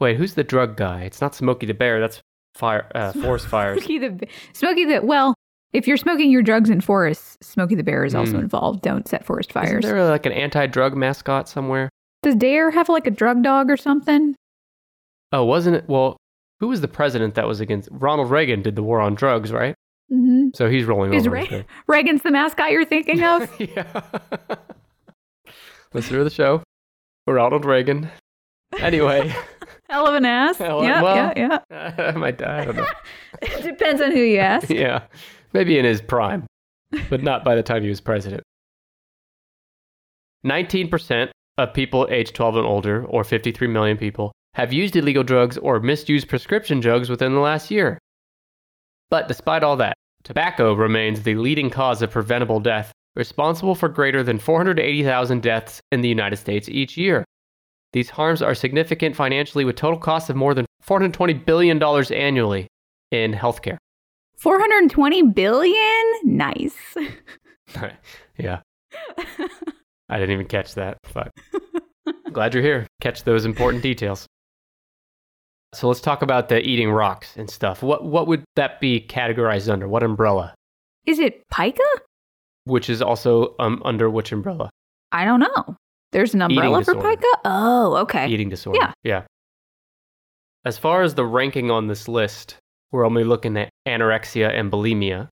[0.00, 1.02] Wait, who's the drug guy?
[1.02, 2.00] It's not Smokey the Bear.
[2.00, 2.20] That's
[2.54, 3.78] fire, uh, forest fires.
[3.84, 5.34] Smokey the Smokey the well,
[5.72, 8.40] If you're smoking your drugs in forests, Smokey the Bear is also Mm.
[8.42, 8.82] involved.
[8.82, 9.68] Don't set forest fires.
[9.70, 9.84] Fires.
[9.84, 11.90] there like an anti-drug mascot somewhere?
[12.22, 14.34] Does Dare have like a drug dog or something?
[15.32, 15.84] Oh, wasn't it?
[15.88, 16.16] Well,
[16.60, 18.62] who was the president that was against Ronald Reagan?
[18.62, 19.74] Did the war on drugs, right?
[20.10, 20.48] Mm-hmm.
[20.54, 21.36] So he's rolling Is over.
[21.36, 23.50] Re- Reagan's the mascot you're thinking of?
[23.60, 24.02] yeah.
[25.92, 26.62] Listen to the show.
[27.26, 28.08] Ronald Reagan.
[28.78, 29.34] Anyway,
[29.88, 30.56] Hell of an ass.
[30.58, 31.58] Hell, yeah, well- yeah,
[31.98, 32.86] I might I don't know.
[33.42, 33.60] yeah.
[33.60, 34.68] Depends on who you ask.
[34.68, 35.02] yeah,
[35.56, 36.46] maybe in his prime,
[37.10, 38.42] but not by the time he was president.
[40.46, 45.58] 19% of people aged 12 and older, or 53 million people, have used illegal drugs
[45.58, 47.98] or misused prescription drugs within the last year.
[49.10, 49.94] But despite all that,
[50.24, 56.00] tobacco remains the leading cause of preventable death, responsible for greater than 480,000 deaths in
[56.00, 57.24] the United States each year.
[57.92, 62.66] These harms are significant financially, with total costs of more than $420 billion annually
[63.10, 63.78] in healthcare.
[64.36, 66.02] 420 billion?
[66.24, 66.96] Nice.
[68.38, 68.60] yeah.
[70.08, 70.98] I didn't even catch that,
[72.36, 72.86] glad you're here.
[73.00, 74.26] Catch those important details.
[75.74, 77.82] So let's talk about the eating rocks and stuff.
[77.82, 79.88] What what would that be categorized under?
[79.88, 80.54] What umbrella?
[81.06, 81.82] Is it pica?
[82.64, 84.70] Which is also um, under which umbrella?
[85.12, 85.76] I don't know.
[86.12, 87.26] There's an umbrella for pica?
[87.44, 88.28] Oh, okay.
[88.28, 88.80] Eating disorder.
[88.80, 88.92] Yeah.
[89.02, 89.22] Yeah.
[90.64, 92.56] As far as the ranking on this list,
[92.92, 95.28] we're only looking at anorexia and bulimia.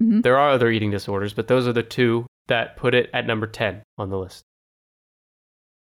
[0.00, 0.22] Mhm.
[0.22, 3.46] There are other eating disorders, but those are the two that put it at number
[3.46, 4.42] 10 on the list.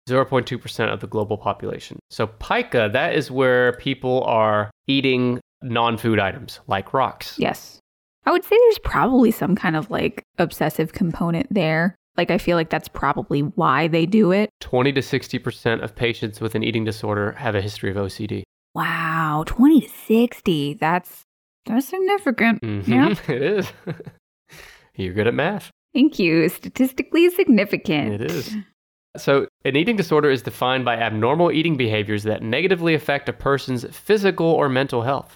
[0.07, 1.97] 0.2% of the global population.
[2.09, 7.37] So, pica, that is where people are eating non food items like rocks.
[7.39, 7.79] Yes.
[8.25, 11.95] I would say there's probably some kind of like obsessive component there.
[12.17, 14.49] Like, I feel like that's probably why they do it.
[14.61, 18.43] 20 to 60% of patients with an eating disorder have a history of OCD.
[18.75, 20.73] Wow, 20 to 60.
[20.75, 21.23] That's
[21.65, 22.61] that's significant.
[22.61, 23.15] Mhm, Yeah.
[23.33, 23.71] it is.
[24.95, 25.71] You're good at math.
[25.93, 26.47] Thank you.
[26.49, 28.13] Statistically significant.
[28.21, 28.55] It is.
[29.17, 33.85] So, an eating disorder is defined by abnormal eating behaviors that negatively affect a person's
[33.95, 35.35] physical or mental health.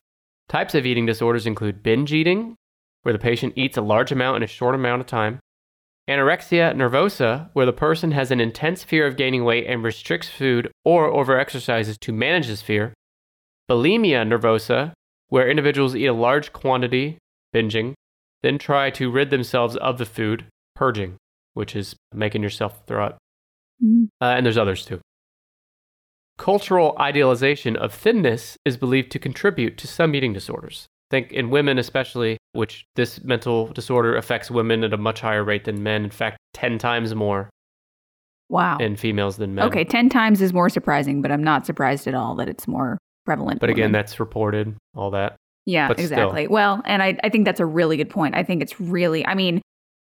[0.49, 2.55] Types of eating disorders include binge eating,
[3.03, 5.39] where the patient eats a large amount in a short amount of time,
[6.09, 10.69] anorexia nervosa, where the person has an intense fear of gaining weight and restricts food
[10.83, 12.93] or overexercises to manage this fear,
[13.69, 14.91] bulimia nervosa,
[15.27, 17.17] where individuals eat a large quantity,
[17.53, 17.93] binging,
[18.41, 20.45] then try to rid themselves of the food,
[20.75, 21.17] purging,
[21.53, 23.17] which is making yourself throw up.
[23.83, 24.07] Mhm.
[24.21, 24.99] Uh, and there's others too.
[26.37, 30.87] Cultural idealization of thinness is believed to contribute to some eating disorders.
[31.11, 35.65] Think in women, especially, which this mental disorder affects women at a much higher rate
[35.65, 36.03] than men.
[36.05, 37.49] In fact, 10 times more
[38.47, 38.77] Wow.
[38.77, 39.65] in females than men.
[39.65, 42.97] Okay, 10 times is more surprising, but I'm not surprised at all that it's more
[43.29, 43.59] prevalent.
[43.59, 43.91] But again, women.
[43.91, 45.35] that's reported, all that.
[45.65, 46.05] Yeah, But still.
[46.05, 46.47] exactly.
[46.47, 48.33] Well, and I, I think that's a really good point.
[48.33, 49.61] I think it's really, I mean,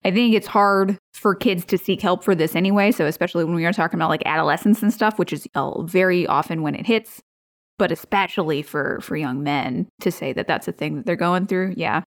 [0.05, 2.91] I think it's hard for kids to seek help for this anyway.
[2.91, 6.27] So, especially when we are talking about like adolescence and stuff, which is uh, very
[6.27, 7.19] often when it hits,
[7.79, 11.47] but especially for for young men to say that that's a thing that they're going
[11.47, 11.73] through.
[11.75, 12.03] Yeah,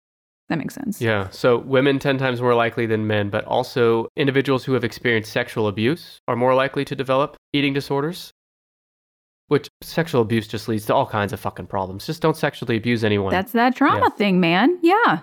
[0.50, 1.00] that makes sense.
[1.00, 1.30] Yeah.
[1.30, 5.68] So women 10 times more likely than men, but also individuals who have experienced sexual
[5.68, 8.32] abuse are more likely to develop eating disorders.
[9.48, 12.06] Which sexual abuse just leads to all kinds of fucking problems.
[12.06, 13.32] Just don't sexually abuse anyone.
[13.32, 14.10] That's that trauma Yeah.
[14.10, 14.78] thing, man.
[14.82, 15.20] Yeah.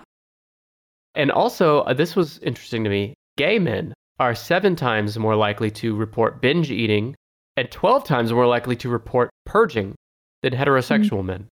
[1.17, 3.13] and also, uh, this was interesting to me.
[3.37, 7.15] Gay men are seven times more likely to report binge eating
[7.55, 9.95] and 12 times more likely to report purging
[10.41, 11.47] than heterosexual men.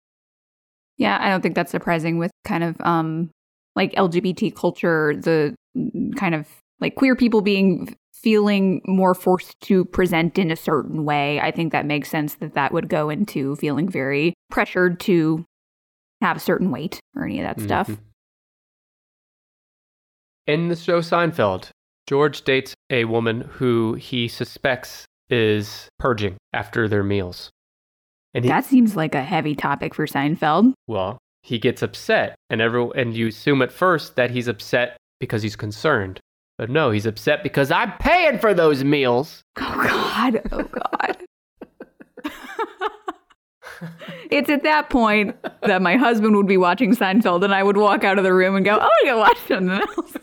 [0.99, 3.31] Yeah, I don't think that's surprising with kind of um
[3.77, 6.49] like LGBT culture, the mm, kind of
[6.81, 11.41] like queer people being feeling more forced to present in a certain way.
[11.41, 15.45] I think that makes sense that that would go into feeling very pressured to
[16.21, 17.89] have a certain weight or any of that stuff.
[17.89, 17.99] Mhm.
[20.47, 21.71] In the show Seinfeld,
[22.07, 27.51] George dates a woman who he suspects is purging after their meals.
[28.35, 30.73] And he, That seems like a heavy topic for Seinfeld.
[30.87, 35.43] well, he gets upset, and every, and you assume at first that he's upset because
[35.43, 36.21] he's concerned.
[36.63, 39.43] But no, he's upset because I'm paying for those meals.
[39.59, 40.41] Oh God!
[40.53, 41.17] Oh God!
[44.31, 48.05] it's at that point that my husband would be watching Seinfeld, and I would walk
[48.05, 50.17] out of the room and go, "Oh, I gotta go watch something else."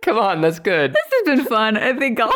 [0.00, 0.94] Come on, that's good.
[0.94, 1.76] this has been fun.
[1.76, 2.32] I think I'll.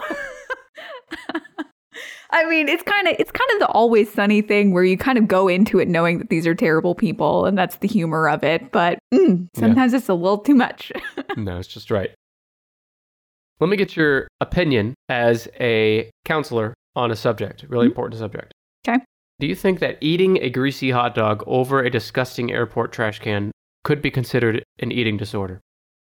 [2.31, 5.16] I mean, it's kind of it's kind of the always sunny thing where you kind
[5.18, 8.43] of go into it knowing that these are terrible people, and that's the humor of
[8.45, 8.72] it.
[8.72, 9.61] But mm, Yeah.
[9.61, 10.93] sometimes it's a little too much.
[11.37, 12.11] No, it's just right.
[13.61, 17.91] Let me get your opinion as a counselor on a subject, really Mhm.
[17.91, 18.53] important subject.
[18.89, 18.99] Okay.
[19.39, 23.51] Do you think that eating a greasy hot dog over a disgusting airport trash can
[23.85, 25.61] could be considered an eating disorder,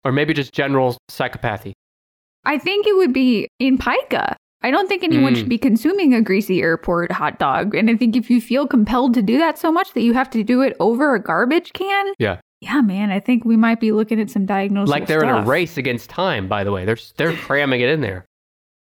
[0.04, 1.72] or maybe just general psychopathy.
[2.44, 4.36] I think it would be in pica.
[4.62, 5.36] I don't think anyone Mm.
[5.38, 7.74] should be consuming a greasy airport hot dog.
[7.74, 10.28] And I think if you feel compelled to do that so much that you have
[10.30, 12.38] to do it over a garbage can, Yeah.
[12.60, 14.90] yeah, man, I think we might be looking at some diagnosis.
[14.90, 16.46] like they're in a race against time.
[16.48, 18.26] By the way, they're they're cramming it in there.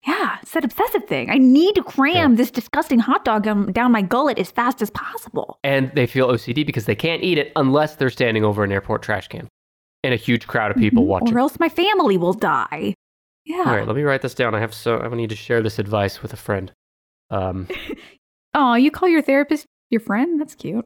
[0.05, 1.29] Yeah, it's that obsessive thing.
[1.29, 5.59] I need to cram this disgusting hot dog down, my gullet as fast as possible.
[5.63, 9.03] and they feel OCD because they can't eat it unless they're standing over an airport
[9.03, 9.47] trash can
[10.03, 11.35] in a huge crowd of people Mhm, watching.
[11.35, 12.95] Or else my family will die.
[13.45, 13.57] Yeah.
[13.59, 14.53] All right, let me write this down.
[14.55, 16.71] I have so I need to share this advice with a friend.
[17.29, 17.67] Um,
[18.53, 20.39] Oh, you call your therapist your friend?
[20.39, 20.83] That's cute.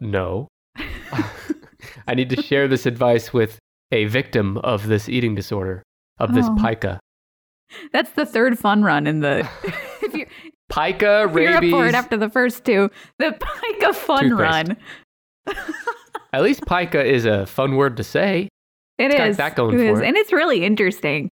[0.00, 0.46] no,
[2.06, 3.58] I need to share this advice with
[3.90, 5.82] a victim of this eating disorder
[6.18, 6.56] of this Oh.
[6.62, 7.00] pica.
[7.92, 9.48] That's the third fun run in the.
[10.02, 10.26] if you're,
[10.70, 11.70] Pica, if you're rabies.
[11.72, 14.40] for it after the first two, the Pica fun Toothpaste.
[14.40, 14.76] run.
[16.32, 18.48] At least pica is a fun word to say.
[18.98, 19.36] It It's got is.
[19.38, 20.00] that going It for is.
[20.00, 20.06] it.
[20.06, 21.30] And it's really interesting.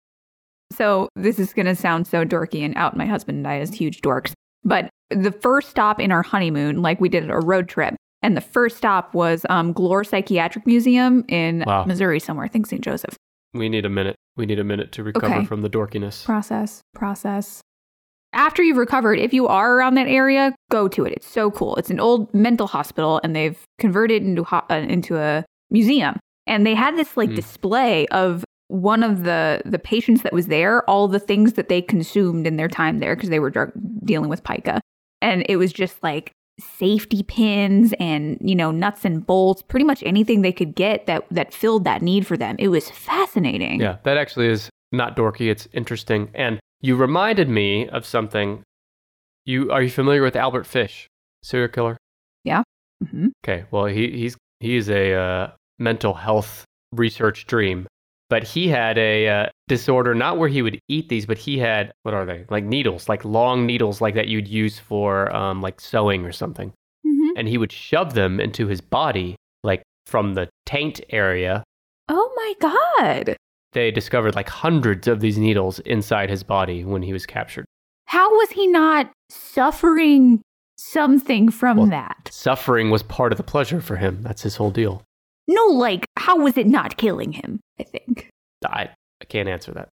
[0.72, 3.74] So this is going to sound so dorky and out my husband and I as
[3.74, 4.34] huge dorks.
[4.63, 8.41] But the first stop in our honeymoon, like we did a road trip, and the
[8.41, 11.86] first stop was um, Glore Psychiatric Museum in Wow.
[11.86, 12.45] Missouri somewhere.
[12.45, 12.84] I think St.
[12.84, 13.15] Joseph.
[13.53, 14.15] We need a minute.
[14.38, 15.45] We need a minute to recover Okay.
[15.45, 16.24] from the dorkiness.
[16.24, 17.61] Process, process.
[18.34, 21.11] After you've recovered, if you are around that area, go to it.
[21.11, 21.76] It's so cool.
[21.76, 26.15] It's an old mental hospital, and they've converted into ho- uh, into a museum.
[26.47, 27.36] And they had this like Hmm.
[27.36, 31.82] display of one of the the patients that was there, all the things that they
[31.82, 33.74] consumed in their time there because they were drug-
[34.05, 34.80] dealing with pica,
[35.22, 40.01] and it was just like safety pins and you know nuts and bolts, pretty much
[40.03, 42.55] anything they could get that that filled that need for them.
[42.59, 43.82] It was fascinating.
[43.82, 45.49] Yeah, that actually is not dorky.
[45.51, 46.30] It's interesting.
[46.34, 48.63] And you reminded me of something.
[49.45, 51.07] You are you familiar with Albert Fish,
[51.43, 51.97] serial killer?
[52.43, 52.63] Yeah
[53.09, 56.63] hmm Okay, well he he's he is a uh, mental health
[56.93, 57.88] research dream,
[58.32, 61.91] but he had a uh, disorder not where he would eat these, but he had
[62.03, 65.82] what are they like needles, like long needles, like that you'd use for um, like
[65.82, 66.71] sewing or something,
[67.05, 71.61] hmm and he would shove them into his body, like from the taint area.
[72.07, 73.36] Oh my god.
[73.73, 77.65] They discovered like hundreds of these needles inside his body when he was captured.
[78.05, 80.41] How was he not suffering
[80.77, 82.29] something from Well, that?
[82.32, 84.21] Suffering was part of the pleasure for him.
[84.21, 85.03] That's his whole deal.
[85.47, 87.59] No, like, how was it not killing him?
[87.82, 88.29] I think.
[88.65, 88.89] I,
[89.21, 89.89] I can't answer that.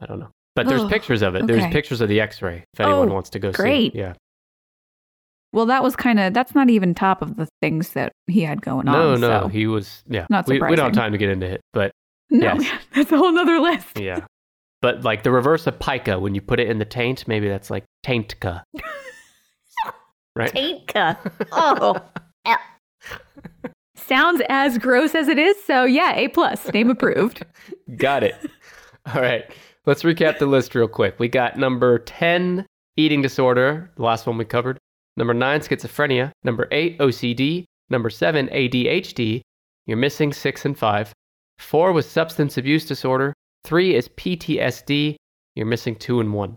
[0.00, 0.30] I don't know.
[0.54, 1.46] But there's Oh, pictures of it.
[1.46, 3.92] There's pictures of the X-ray if anyone Oh, wants to go great.
[3.92, 3.98] see.
[3.98, 4.00] Great.
[4.00, 4.12] Yeah.
[5.54, 8.60] Well, that was kind of, that's not even top of the things that he had
[8.62, 9.20] going No, on.
[9.20, 10.02] no, so- he was.
[10.08, 10.26] Yeah.
[10.30, 11.90] Not we, we don't have time to get into it, but
[12.30, 12.70] no, yes.
[12.94, 13.98] that's a whole nother list.
[13.98, 14.20] yeah.
[14.82, 17.70] but like the reverse of pica, when you put it in the taint, maybe that's
[17.70, 18.62] like taintka.
[20.36, 20.52] right.
[20.52, 21.16] Taintka.
[21.52, 22.00] Oh.
[24.06, 25.62] Sounds as gross as it is.
[25.64, 27.44] So, yeah, A plus, name approved.
[27.96, 28.34] Got it.
[29.06, 29.44] All right.
[29.84, 31.18] Let's recap the list real quick.
[31.18, 32.64] We got number 10,
[32.96, 34.78] eating disorder, the last one we covered.
[35.16, 36.30] Number 9, schizophrenia.
[36.44, 37.64] Number 8, OCD.
[37.90, 39.40] Number 7, ADHD.
[39.86, 41.12] You're missing 6 and 5.
[41.58, 43.32] 4 was substance abuse disorder.
[43.64, 45.16] 3 is PTSD.
[45.56, 46.56] You're missing 2 and 1.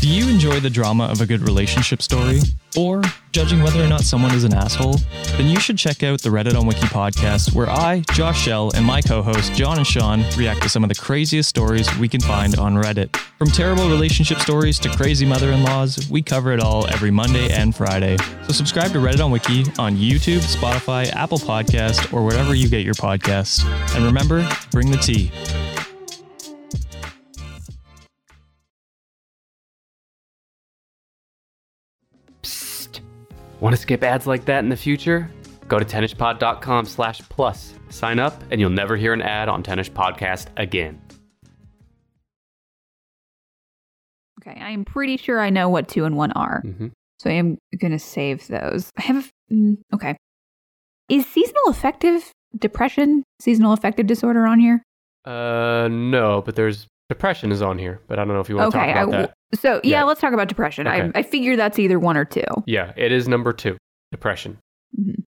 [0.00, 2.40] Do you enjoy the drama of a good relationship story?
[2.74, 4.96] Or judging whether or not someone is an asshole?
[5.36, 8.86] Then you should check out the Reddit on Wiki podcast, where I, Josh Shell, and
[8.86, 12.22] my co host, John and Sean, react to some of the craziest stories we can
[12.22, 13.14] find on Reddit.
[13.36, 17.52] From terrible relationship stories to crazy mother in laws, we cover it all every Monday
[17.52, 18.16] and Friday.
[18.46, 22.86] So subscribe to Reddit on Wiki on YouTube, Spotify, Apple Podcast, or wherever you get
[22.86, 23.66] your podcasts.
[23.94, 25.30] And remember, bring the tea.
[33.60, 35.30] Want to skip ads like that in the future?
[35.68, 37.74] Go to tennispod.com slash plus.
[37.90, 41.00] Sign up and you'll never hear an ad on Tenish Podcast again.
[44.40, 46.62] Okay, I am pretty sure I know what two and one are.
[46.62, 46.88] hmm
[47.18, 48.90] So I am going to save those.
[48.98, 50.16] I have, mm, okay.
[51.10, 54.82] Is seasonal affective depression, seasonal affective disorder on here?
[55.26, 58.72] Uh, no, but there's depression is on here, but I don't know if you want
[58.72, 58.92] to okay.
[58.92, 59.34] talk about I, that.
[59.58, 60.86] So yeah, let's talk about depression.
[60.86, 61.10] Okay.
[61.14, 62.44] I, I figure that's either one or two.
[62.66, 63.76] Yeah, it is number two,
[64.12, 64.58] depression.
[64.98, 65.24] Mhm.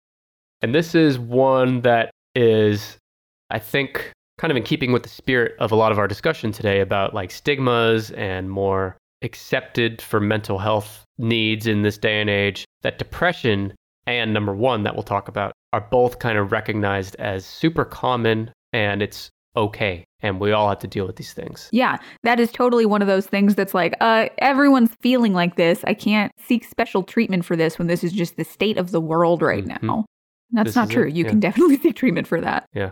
[0.63, 2.99] And this is one that is,
[3.49, 6.53] I think, kind of in keeping with the spirit of a lot of our discussion
[6.53, 12.29] today about like stigmas and more accepted for mental health needs in this day and
[12.29, 12.67] age.
[12.83, 13.75] That depression
[14.07, 18.53] and number one that we'll talk about are both kind of recognized as super common
[18.73, 20.05] and it's okay.
[20.23, 21.69] And we all have to deal with these things.
[21.73, 25.83] Yeah, that is totally one of those things that's like, uh, everyone's feeling like this.
[25.87, 29.01] I can't seek special treatment for this when this is just the state of the
[29.01, 29.83] world right Mhm.
[29.83, 30.05] now.
[30.53, 31.07] That's This not true.
[31.07, 31.31] it, You yeah.
[31.31, 32.67] can definitely seek treatment for that.
[32.75, 32.91] Yeah.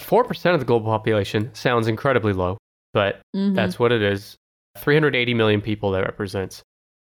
[0.00, 2.58] 4% of the global population sounds incredibly low,
[2.92, 3.54] but Mhm.
[3.54, 4.36] That's what it is.
[4.78, 6.62] 380 million people that represents.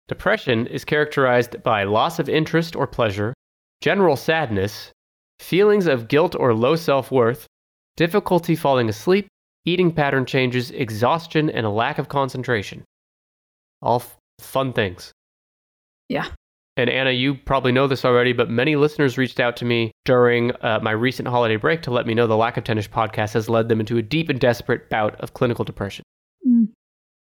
[0.07, 3.33] Depression is characterized by loss of interest or pleasure,
[3.81, 4.91] general sadness,
[5.39, 7.45] feelings of guilt or low self worth,
[7.97, 9.27] difficulty falling asleep,
[9.65, 12.83] eating pattern changes, exhaustion, and a lack of concentration.
[13.81, 15.11] All f- fun things.
[16.09, 16.27] Yeah.
[16.75, 20.51] And Anna, you probably know this already, but many listeners reached out to me during
[20.61, 23.47] uh, my recent holiday break to let me know the Lack of Tenish podcast has
[23.47, 26.03] led them into a deep and desperate bout of clinical depression.
[26.47, 26.69] Mm.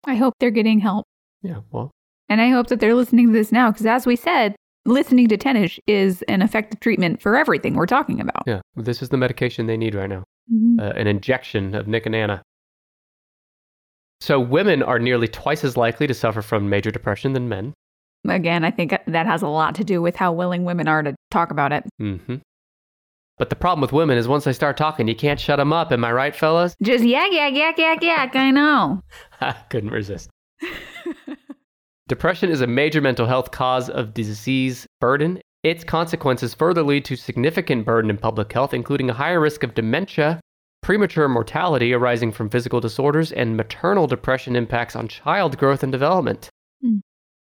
[0.05, 1.05] I hope they're getting help.
[1.41, 1.89] Yeah, well,
[2.29, 4.55] And I hope that they're listening to this now because, as we said,
[4.85, 8.43] listening to Tenish is an effective treatment for everything we're talking about.
[8.47, 10.79] Yeah, this is the medication they need right now Mhm.
[10.79, 12.41] uh, an injection of Nick and Anna.
[14.19, 17.73] So, women are nearly twice as likely to suffer from major depression than men.
[18.27, 21.15] Again, I think that has a lot to do with how willing women are to
[21.31, 21.83] talk about it.
[21.99, 22.35] Mm-hmm.
[23.39, 25.91] But the problem with women is once they start talking, you can't shut them up.
[25.91, 26.75] Am I right, fellas?
[26.83, 28.35] Just yak, yak, yak, yak, yak.
[28.35, 29.01] I know.
[29.39, 30.29] I Couldn't resist.
[32.11, 35.39] Depression is a major mental health cause of disease burden.
[35.63, 39.75] Its consequences further lead to significant burden in public health, including a higher risk of
[39.75, 40.41] dementia,
[40.83, 46.49] premature mortality arising from physical disorders, and maternal depression impacts on child growth and development.
[46.81, 46.97] Hmm.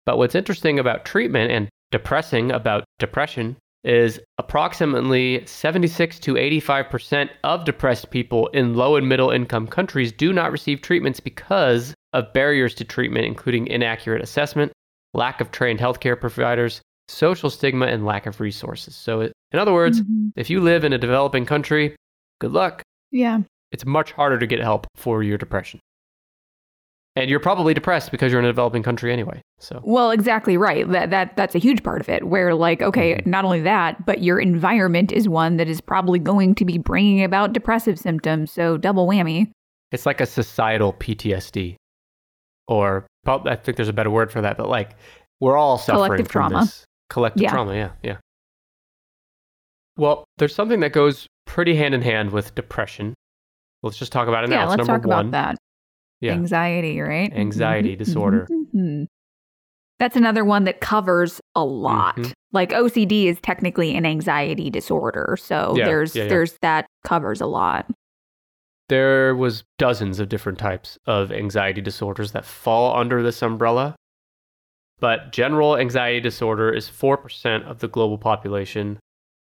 [0.06, 7.64] But what's interesting about treatment and depressing about depression is approximately 76 to 85% of
[7.64, 12.74] depressed people in low and middle income countries do not receive treatments because of barriers
[12.76, 14.72] to treatment, including inaccurate assessment,
[15.14, 18.94] lack of trained healthcare providers, social stigma, and lack of resources.
[18.94, 20.32] So, it- in other words, Mhm.
[20.36, 21.96] if you live in a developing country,
[22.40, 22.82] good luck.
[23.10, 23.40] Yeah.
[23.70, 25.80] It's much harder to get help for your depression.
[27.14, 29.42] And you're probably depressed because you're in a developing country anyway.
[29.58, 30.88] So, Well, exactly right.
[30.90, 32.26] That that that's a huge part of it.
[32.26, 33.26] Where like, okay, Mhm.
[33.26, 37.22] not only that, but your environment is one that is probably going to be bringing
[37.22, 38.50] about depressive symptoms.
[38.50, 39.50] So double whammy.
[39.90, 41.76] it's like a societal PTSD.
[42.68, 44.90] Or I think there's a better word for that, but like
[45.40, 46.64] we're all suffering Collective from trauma.
[46.64, 47.50] this collective Yeah.
[47.50, 47.74] trauma.
[47.74, 48.16] Yeah, yeah.
[49.96, 53.14] Well, there's something that goes pretty hand in hand with depression.
[53.82, 54.56] Let's just talk about it now.
[54.56, 55.28] yeah, it's let's talk one.
[55.28, 55.58] about that.
[56.20, 56.32] Yeah.
[56.32, 57.32] Anxiety, right?
[57.32, 58.46] Anxiety Mhm, disorder.
[58.74, 59.06] mhm.
[59.98, 62.16] That's another one that covers a lot.
[62.16, 62.32] Mhm.
[62.52, 65.36] Like OCD is technically an anxiety disorder.
[65.38, 66.28] So Yeah, there's yeah.
[66.28, 67.90] there's that covers a lot.
[68.92, 73.96] There was dozens of different types of anxiety disorders that fall under this umbrella.
[75.00, 78.98] But general anxiety disorder is 4% of the global population.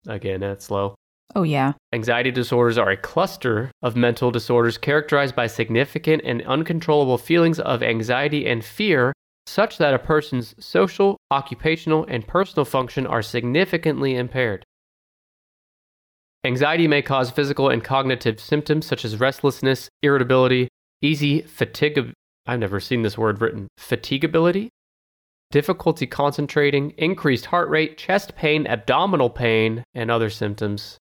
[0.06, 0.94] Again, that's low.
[1.34, 1.74] Oh yeah.
[1.92, 7.82] Anxiety disorders are a cluster of mental disorders characterized by significant and uncontrollable feelings of
[7.82, 9.12] anxiety and fear,
[9.44, 14.64] such that a person's social, occupational, and personal function are significantly impaired.
[16.44, 20.68] Anxiety may cause physical and cognitive symptoms such as restlessness, irritability,
[21.00, 22.12] easy fatigue.
[22.46, 23.68] I've never seen this word written.
[23.80, 24.68] Fatigability,
[25.50, 30.98] difficulty concentrating, increased heart rate, chest pain, abdominal pain, and other symptoms.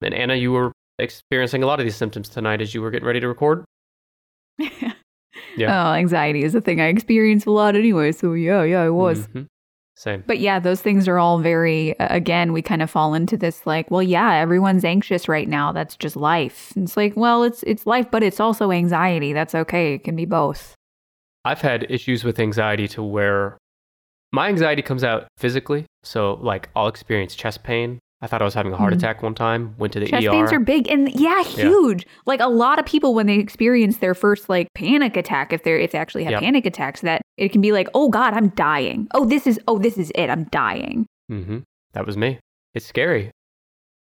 [0.00, 3.06] And Anna, you were experiencing a lot of these symptoms tonight as you were getting
[3.06, 3.64] ready to record.
[5.56, 5.90] Yeah.
[5.90, 8.12] Oh, anxiety is a thing I experience a lot anyway.
[8.12, 9.26] So yeah, yeah, I was.
[9.28, 9.46] Mhm.
[9.98, 10.22] Same.
[10.28, 13.90] But yeah, those things are all very, again, we kind of fall into this like,
[13.90, 15.72] well, yeah, everyone's anxious right now.
[15.72, 16.72] That's just life.
[16.76, 19.32] And it's like, well, it's it's life, but it's also anxiety.
[19.32, 19.94] That's okay.
[19.94, 20.76] It can be both.
[21.44, 23.58] I've had issues with anxiety to where
[24.30, 25.84] my anxiety comes out physically.
[26.04, 27.98] So, like, I'll experience chest pain.
[28.20, 28.96] I thought I was having a heart Mhm.
[28.96, 30.30] attack one time, went to the Chest ER.
[30.30, 32.04] pains are big and yeah, huge.
[32.26, 35.78] Like a lot of people when they experience their first like panic attack, if they're
[35.78, 36.40] if they actually have Yep.
[36.42, 39.06] panic attacks, that it can be like, oh God, I'm dying.
[39.14, 40.30] Oh, this is oh, this is it.
[40.30, 41.06] I'm dying.
[41.30, 41.58] Mm-hmm.
[41.92, 42.40] That was me.
[42.74, 43.30] It's scary.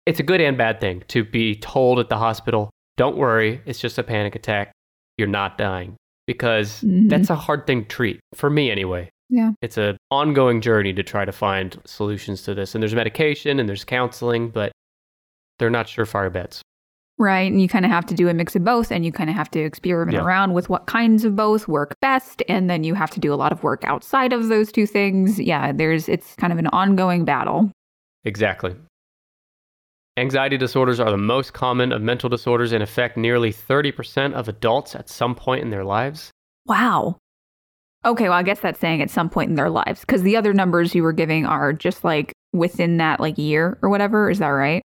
[0.06, 3.78] It's a good and bad thing to be told at the hospital, don't worry, it's
[3.80, 4.72] just a panic attack.
[5.18, 5.96] You're not dying.
[6.26, 7.08] Because Mhm.
[7.10, 9.10] that's a hard thing to treat, for me anyway.
[9.30, 9.50] Yeah.
[9.60, 12.74] It's an ongoing journey to try to find solutions to this.
[12.74, 14.72] And there's medication and there's counseling, but
[15.58, 16.62] they're not surefire bets.
[17.18, 17.50] Right.
[17.50, 19.34] And you kind of have to do a mix of both and you kind of
[19.34, 20.24] have to experiment Yeah.
[20.24, 22.42] around with what kinds of both work best.
[22.48, 25.38] And then you have to do a lot of work outside of those two things.
[25.40, 27.70] Yeah, there's it's kind of an ongoing battle.
[28.24, 28.76] Exactly.
[30.16, 34.94] Anxiety disorders are the most common of mental disorders and affect nearly 30% of adults
[34.96, 36.30] at some point in their lives.
[36.66, 37.18] Wow.
[38.04, 40.54] Okay, well, I guess that's saying at some point in their lives because the other
[40.54, 44.30] numbers you were giving are just like within that like year or whatever.
[44.30, 44.82] Is that right?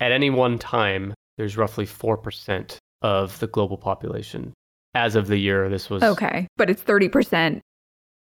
[0.00, 4.52] At any one time, there's roughly 4% of the global population
[4.94, 5.68] as of the year.
[5.68, 6.46] This was Okay.
[6.56, 7.60] But it's 30%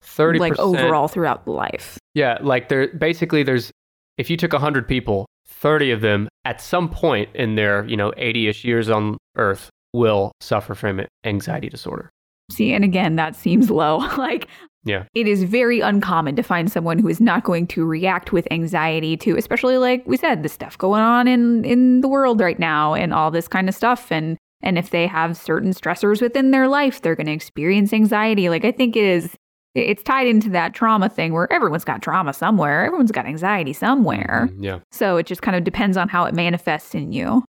[0.05, 1.99] 30% like overall throughout life.
[2.15, 3.73] Yeah, like there basically there's
[4.17, 8.13] if you took 100 people, 30 of them at some point in their, you know,
[8.13, 12.11] 80ish years on earth will suffer from anxiety disorder.
[12.51, 13.97] See, and again, that seems low.
[14.19, 14.49] like,
[14.85, 15.05] Yeah.
[15.15, 19.17] it is very uncommon to find someone who is not going to react with anxiety
[19.19, 22.95] to, especially like we said, the stuff going on in in the world right now
[22.95, 24.11] and all this kind of stuff.
[24.11, 28.49] And and if they have certain stressors within their life, they're going to experience anxiety.
[28.49, 29.37] Like, I think it is.
[29.75, 32.85] It's tied into that trauma thing where everyone's got trauma somewhere.
[32.85, 34.49] Everyone's got anxiety somewhere.
[34.51, 34.79] Mm, Yeah.
[34.91, 37.45] So it just kind of depends on how it manifests in you.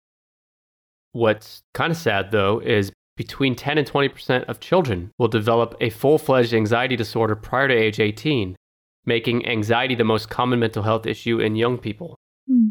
[1.13, 5.91] What's kind of sad though is between 10 and 20% of children will develop a
[5.91, 8.57] full-fledged anxiety disorder prior to age 18,
[9.07, 12.17] making anxiety the most common mental health issue in young people.
[12.47, 12.69] Hmm.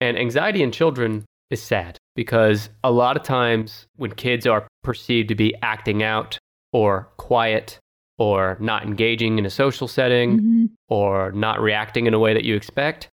[0.00, 5.28] And anxiety in children is sad because a lot of times when kids are perceived
[5.28, 6.38] to be acting out
[6.72, 7.78] or quiet
[8.18, 10.68] or not engaging in a social setting Mhm.
[10.88, 13.08] or not reacting in a way that you expect,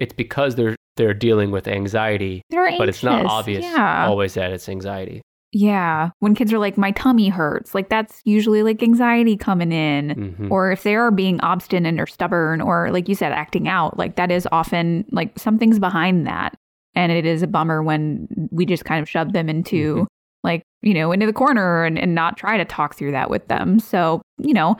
[0.00, 4.06] it's because they're they're dealing with anxiety, but it's not obvious Yeah.
[4.06, 5.22] always that it's anxiety.
[5.52, 6.10] Yeah.
[6.20, 10.34] When kids are like, my tummy hurts, like that's usually like anxiety coming in.
[10.40, 10.50] Mhm.
[10.50, 14.16] Or if they are being obstinate or stubborn, or like you said, acting out, like
[14.16, 16.54] that is often like something's behind that.
[16.94, 20.06] And it is a bummer when we just kind of shove them into Mhm.
[20.42, 23.46] like, you know, into the corner and, and not try to talk through that with
[23.48, 23.78] them.
[23.78, 24.76] So, you know,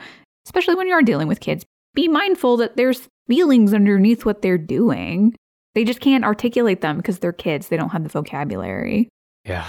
[0.47, 1.63] especially when you are dealing with kids,
[1.93, 5.35] be mindful that there's feelings underneath what they're doing.
[5.75, 7.67] They just can't articulate them because they're kids.
[7.69, 9.07] They don't have the vocabulary.
[9.45, 9.65] Yeah.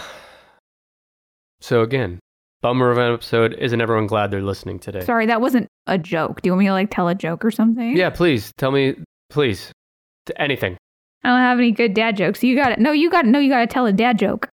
[1.65, 2.21] So again,
[2.61, 3.55] bummer of an episode.
[3.55, 5.01] Isn't everyone glad they're listening today?
[5.01, 6.43] Sorry, that wasn't a joke.
[6.43, 7.97] Do you want me to like tell a joke or something?
[7.97, 8.97] Yeah, please tell me,
[9.31, 9.73] please,
[10.37, 10.77] anything.
[11.23, 12.45] I don't have any good dad jokes.
[12.45, 12.81] You got it.
[12.81, 13.29] No, you got it.
[13.29, 14.51] No, you got to tell a dad joke.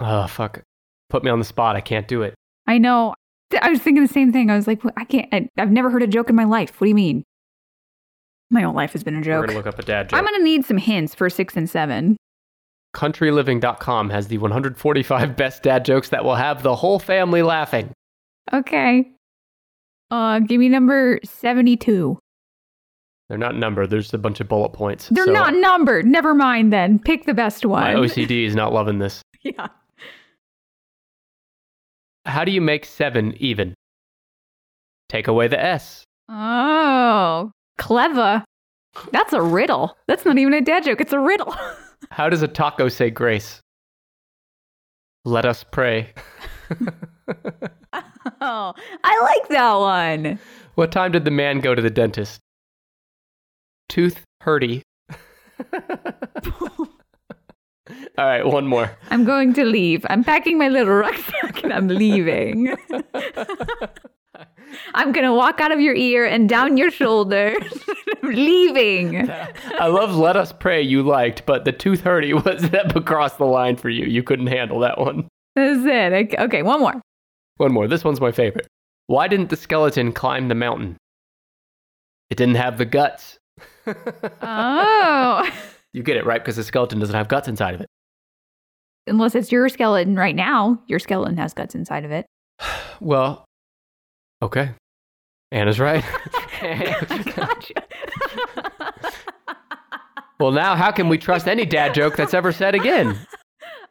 [0.00, 0.60] Oh fuck,
[1.08, 1.76] put me on the spot.
[1.76, 2.34] I can't do it.
[2.66, 3.14] I know.
[3.62, 4.50] I was thinking the same thing.
[4.50, 5.32] I was like, I can't.
[5.32, 6.80] I, I've never heard a joke in my life.
[6.80, 7.22] What do you mean?
[8.50, 9.42] My whole life has been a joke.
[9.42, 10.18] We're gonna look up a dad joke.
[10.18, 12.16] I'm gonna need some hints for six and seven.
[12.94, 17.92] CountryLiving.com has the 145 best dad jokes that will have the whole family laughing.
[18.52, 19.10] Okay.
[20.10, 22.18] Uh, give me number seventy-two.
[23.28, 23.90] They're not numbered.
[23.90, 25.08] There's a bunch of bullet points.
[25.08, 26.04] They're So not numbered.
[26.04, 26.72] Never mind.
[26.72, 27.82] Then pick the best one.
[27.84, 29.22] My OCD is not loving this.
[29.42, 29.68] yeah.
[32.26, 33.74] How do you make seven even?
[35.08, 36.02] Take away the S.
[36.28, 38.44] Oh, clever.
[39.12, 39.96] That's a riddle.
[40.08, 41.00] That's not even a dad joke.
[41.00, 41.54] It's a riddle.
[42.10, 43.60] How does a taco say grace?
[45.24, 46.12] Let us pray.
[48.40, 50.38] oh, I like that one.
[50.74, 52.40] what time did the man go to the dentist?
[53.88, 54.82] Tooth hurty.
[58.18, 58.96] All right, one more.
[59.10, 60.04] I'm going to leave.
[60.08, 62.76] I'm packing my little rucksack and I'm leaving.
[64.94, 67.62] I'm going to walk out of your ear and down your shoulders.
[68.32, 69.30] Leaving.
[69.30, 73.44] I love Let Us Pray you liked, but the tooth hurty was that across the
[73.44, 74.06] line for you.
[74.06, 75.28] You couldn't handle that one.
[75.56, 76.12] That's it.
[76.12, 76.94] Okay, Okay, one more.
[77.56, 77.86] One more.
[77.88, 78.66] This one's my favorite.
[79.06, 80.96] Why didn't the skeleton climb the mountain?
[82.30, 83.38] It didn't have the guts.
[84.42, 85.50] Oh.
[85.92, 86.40] You get it, right?
[86.40, 87.88] Because the skeleton doesn't have guts inside of it.
[89.08, 92.26] Unless it's your skeleton right now, your skeleton has guts inside of it.
[93.00, 93.44] Well,
[94.40, 94.70] okay.
[95.50, 96.04] Anna's right.
[96.60, 97.74] gotcha.
[100.40, 103.18] well, now how can we trust any dad joke that's ever said again?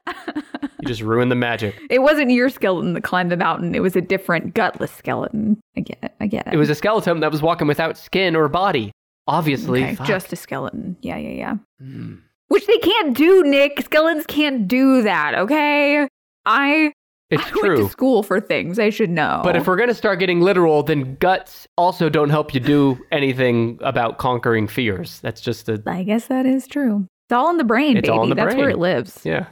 [0.07, 1.75] You just ruined the magic.
[1.89, 3.75] it wasn't your skeleton that climbed the mountain.
[3.75, 5.59] It was a different gutless skeleton.
[5.75, 6.13] I get it.
[6.19, 6.53] I get it.
[6.53, 8.91] It was a skeleton that was walking without skin or body.
[9.27, 9.83] Obviously.
[9.83, 10.97] Okay, just a skeleton.
[11.01, 11.55] Yeah, yeah, yeah.
[11.79, 12.15] Hmm.
[12.47, 13.81] Which they can't do, Nick.
[13.81, 16.07] Skeletons can't do that, okay?
[16.45, 16.91] I,
[17.31, 17.77] It's I went true.
[17.83, 19.41] to school for things I should know.
[19.43, 22.99] But if we're going to start getting literal, then guts also don't help you do
[23.11, 25.19] anything about conquering fears.
[25.21, 25.81] That's just a.
[25.85, 27.05] I guess that is true.
[27.27, 28.17] It's all in the brain, It's baby.
[28.17, 29.21] all in the That's where it lives.
[29.23, 29.47] Yeah.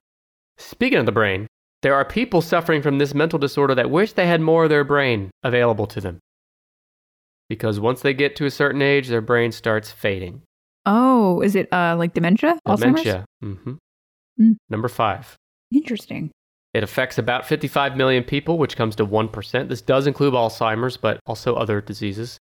[0.58, 1.46] Speaking of the brain,
[1.84, 4.84] there are people suffering from this mental disorder that wish they had more of their
[4.84, 6.18] brain available to them.
[7.50, 10.42] Because once they get to a certain age, their brain starts fading.
[10.88, 12.58] Oh, is it uh like dementia?
[12.68, 12.80] Alzheimer's?
[13.04, 13.26] Dementia.
[13.42, 13.74] hmm
[14.40, 14.56] Mm.
[14.70, 15.36] Number five.
[15.74, 16.32] Interesting.
[16.74, 19.68] It affects about 55 million people, which comes to 1%.
[19.70, 22.38] This does include Alzheimer's, but also other diseases.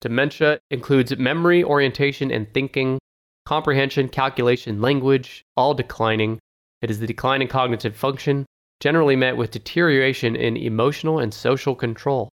[0.00, 2.98] Dementia includes memory, orientation, and thinking,
[3.46, 6.38] comprehension, calculation, language, all declining.
[6.82, 8.46] It is the decline in cognitive function,
[8.80, 12.30] generally met with deterioration in emotional and social control.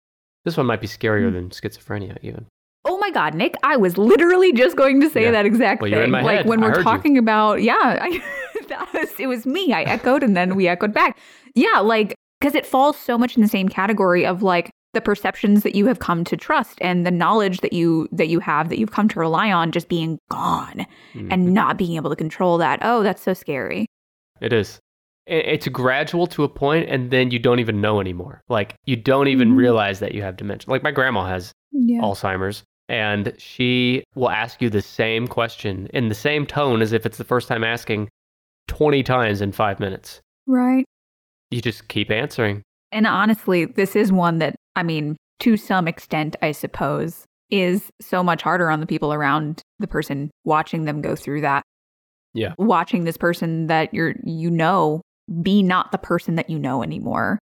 [0.46, 1.34] This one might be scarier Hmm.
[1.34, 2.46] than schizophrenia, even.
[2.86, 3.56] Oh my God, Nick!
[3.62, 5.32] I was literally just going to say Yeah.
[5.32, 5.96] that exact Well, thing.
[5.96, 6.46] you're in my like head.
[6.46, 6.84] when I we're heard you.
[6.84, 8.22] talking about, yeah, I,
[9.18, 9.72] it was me.
[9.72, 11.18] I echoed and then we echoed back.
[11.54, 15.62] Yeah, like because it falls so much in the same category of like the perceptions
[15.62, 18.78] that you have come to trust and the knowledge that you that you have that
[18.78, 21.28] you've come to rely on just being gone Mhm.
[21.30, 22.80] and not being able to control that.
[22.82, 23.86] Oh, that's so scary.
[24.40, 24.78] It is.
[25.26, 28.40] It's gradual to a point, and then you don't even know anymore.
[28.48, 29.56] Like, you don't even Mhm.
[29.58, 30.68] realize that you have dementia.
[30.70, 32.00] Like, my grandma has Yeah.
[32.00, 37.06] Alzheimer's, and she will ask you the same question in the same tone as if
[37.06, 38.08] it's the first time asking
[38.70, 40.20] 20 times in five minutes.
[40.46, 40.86] Right.
[41.50, 42.62] You just keep answering.
[42.92, 48.22] And honestly, this is one that, I mean, to some extent, I suppose, is so
[48.22, 51.64] much harder on the people around the person watching them go through that.
[52.32, 52.54] Yeah.
[52.58, 55.02] Watching this person that you're, you know,
[55.42, 57.40] be not the person that you know anymore.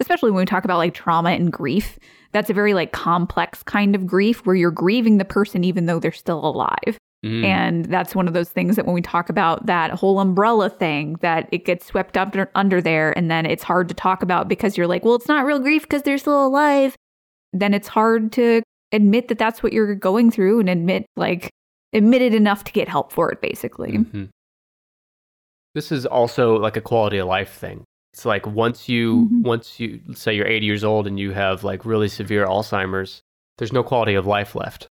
[0.00, 1.96] Especially when we talk about like trauma and grief,
[2.32, 6.00] that's a very like complex kind of grief where you're grieving the person even though
[6.00, 6.98] they're still alive.
[7.24, 7.44] Mm.
[7.44, 11.16] And that's one of those things that when we talk about that whole umbrella thing,
[11.20, 14.48] that it gets swept up under, under there, and then it's hard to talk about
[14.48, 16.96] because you're like, well, it's not real grief because they're still alive.
[17.52, 21.48] Then it's hard to admit that that's what you're going through and admit, like,
[21.92, 23.92] admit it enough to get help for it, basically.
[23.98, 24.28] Mhm.
[25.74, 27.84] This is also like a quality of life thing.
[28.12, 29.42] It's like once you Mhm.
[29.44, 33.22] once you say you're 80 years old and you have like really severe Alzheimer's,
[33.58, 34.86] there's no quality of life left.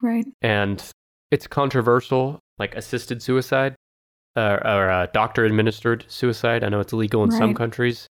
[0.00, 0.26] Right.
[0.42, 0.84] And
[1.34, 3.74] it's controversial, like assisted suicide
[4.36, 6.62] uh, or uh, doctor administered suicide.
[6.64, 8.06] I know it's illegal in some countries.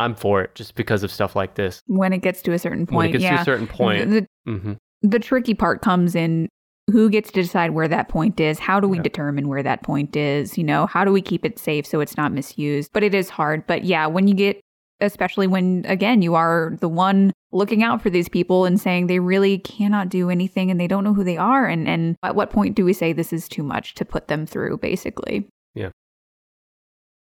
[0.00, 1.80] I'm for it just because of stuff like this.
[1.86, 2.96] When it gets to a certain point.
[2.96, 3.36] when it gets yeah.
[3.36, 4.72] to a certain point, The, hmm
[5.02, 6.48] the tricky part comes in
[6.90, 9.02] who gets to decide where that point is how do we Yeah.
[9.02, 12.16] determine where that point is you know how do we keep it safe so it's
[12.16, 14.60] not misused but it is hard but yeah when you get
[15.00, 19.18] especially when again you are the one looking out for these people and saying they
[19.20, 22.50] really cannot do anything and they don't know who they are and and at what
[22.50, 25.90] point do we say this is too much to put them through basically Yeah.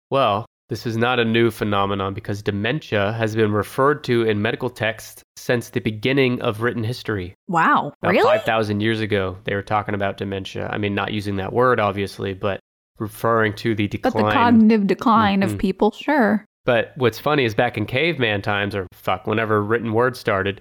[0.09, 4.69] Well, this is not a new phenomenon because dementia has been referred to in medical
[4.69, 7.33] texts since the beginning of written history.
[7.47, 10.67] wow About really 5,000 years ago, they were talking about dementia.
[10.71, 12.59] I mean, not using that word, obviously, but
[12.99, 14.13] referring to the decline.
[14.13, 15.45] but the cognitive decline Mhm.
[15.45, 19.93] of people sure But what's funny is back in caveman times, or fuck, whenever written
[19.93, 20.59] words started,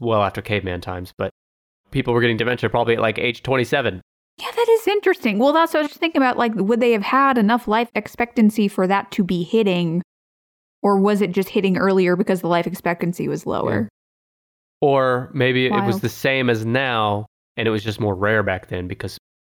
[0.00, 1.30] well after caveman times, but
[1.90, 4.00] people were getting dementia probably at like age 27.
[4.38, 5.38] Yeah, that is interesting.
[5.38, 6.38] Well, that's what I was just thinking about.
[6.38, 10.02] Like, would they have had enough life expectancy for that to be hitting?
[10.82, 13.88] Or was it just hitting earlier because the life expectancy was lower?
[14.80, 17.26] Or maybe it was the same as now,
[17.56, 19.18] and it was just more rare back then because,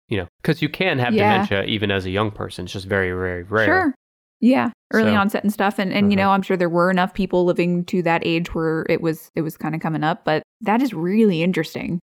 [0.09, 1.33] you know, because you can have Yeah.
[1.33, 2.65] dementia even as a young person.
[2.65, 3.67] It's just very, very rare.
[3.67, 3.95] Sure.
[4.41, 5.79] Yeah, early So- onset and stuff.
[5.79, 6.27] And and you Uh-huh.
[6.29, 9.43] know, I'm sure there were enough people living to that age where it was it
[9.43, 11.99] was kind of coming up, but that is really interesting.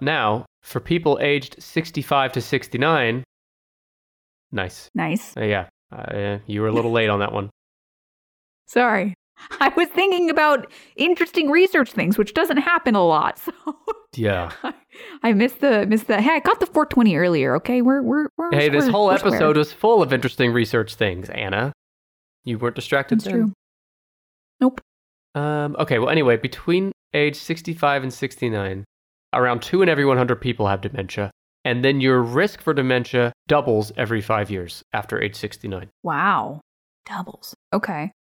[0.00, 3.22] Now, for people aged 65 to 69,
[4.52, 4.88] nice.
[4.94, 5.36] Nice.
[5.36, 7.50] Uh, yeah, uh, you were a little late on that one.
[8.66, 9.14] Sorry.
[9.60, 13.40] I was thinking about interesting research things, which doesn't happen a lot.
[14.14, 14.52] So Yeah.
[15.24, 16.20] I missed the missed the.
[16.22, 17.56] Hey, I got the 420 earlier.
[17.56, 19.34] Okay, we're we're, we're Hey, this we're- whole we're square.
[19.34, 21.72] episode was full of interesting research things, Anna.
[22.44, 23.32] You weren't distracted That's then?
[23.34, 23.52] true.
[24.60, 24.80] Nope.
[25.34, 28.84] Um, okay, well, anyway, between age 65 and 69,
[29.32, 31.32] around 2 in every 100 people have dementia.
[31.64, 35.88] And then your risk for dementia doubles every five years after age 69.
[36.04, 36.60] Wow.
[37.06, 37.52] Doubles.
[37.72, 38.12] Okay.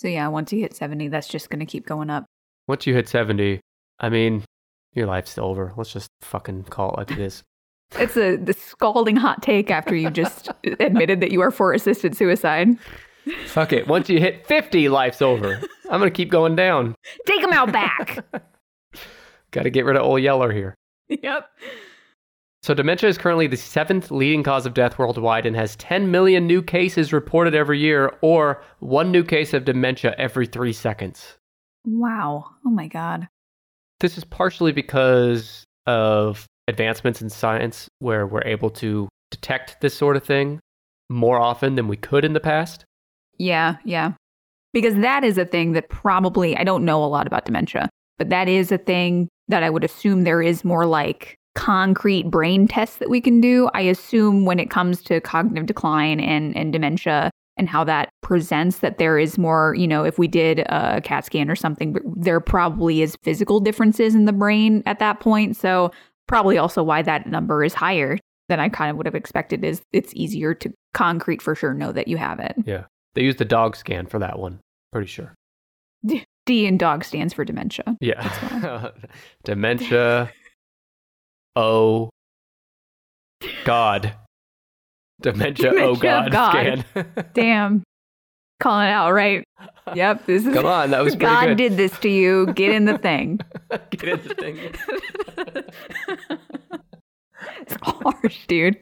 [0.00, 2.24] So yeah, once you hit 70, that's just going to keep going up.
[2.66, 3.60] Once you hit 70,
[3.98, 4.42] I mean,
[4.94, 5.74] your life's over.
[5.76, 7.42] Let's just fucking call it like it is.
[7.98, 10.48] It's a the scalding hot take after you just
[10.78, 12.78] admitted that you are for assisted suicide.
[13.46, 13.88] Fuck it.
[13.88, 15.60] Once you hit 50, life's over.
[15.90, 16.94] I'm going to keep going down.
[17.26, 18.24] Take them out back.
[19.50, 20.76] Got to get rid of old Yeller here.
[21.08, 21.48] yep.
[22.62, 26.46] So, dementia is currently the seventh leading cause of death worldwide and has 10 million
[26.46, 31.38] new cases reported every year, or one new case of dementia every three seconds.
[31.86, 32.44] Wow.
[32.66, 33.28] Oh my god.
[34.00, 40.16] This is partially because of advancements in science where we're able to detect this sort
[40.16, 40.60] of thing
[41.08, 42.84] more often than we could in the past.
[43.38, 44.12] Yeah, yeah.
[44.72, 47.88] Because that is a thing that probably I don't know a lot about dementia,
[48.18, 52.68] but that is a thing that I would assume there is more like concrete brain
[52.68, 53.68] tests that we can do.
[53.74, 58.78] I assume when it comes to cognitive decline and and dementia and how that presents
[58.78, 62.40] that there is more, you know, if we did a CAT scan or something, there
[62.40, 65.56] probably is physical differences in the brain at that point.
[65.56, 65.92] So
[66.26, 69.82] probably also why that number is higher than I kind of would have expected is
[69.92, 72.54] it's easier to concrete for sure know that you have it.
[72.64, 72.84] Yeah.
[73.14, 74.60] They used the dog scan for that one,
[74.92, 75.34] pretty sure.
[76.46, 77.96] D in dog stands for dementia.
[78.00, 78.90] Yeah.
[79.44, 80.32] dementia.
[81.56, 82.10] O.
[83.64, 84.14] God.
[85.20, 86.84] Dementia, oh Dementia of God, God.
[86.90, 87.30] scan.
[87.34, 87.82] Damn.
[88.58, 89.44] Calling it out, right?
[89.94, 90.26] Yep.
[90.26, 91.56] This is Come on, that was God good.
[91.56, 92.46] did this to you.
[92.54, 93.40] Get in the thing.
[93.90, 94.58] Get in the thing.
[97.60, 98.78] it's harsh, dude.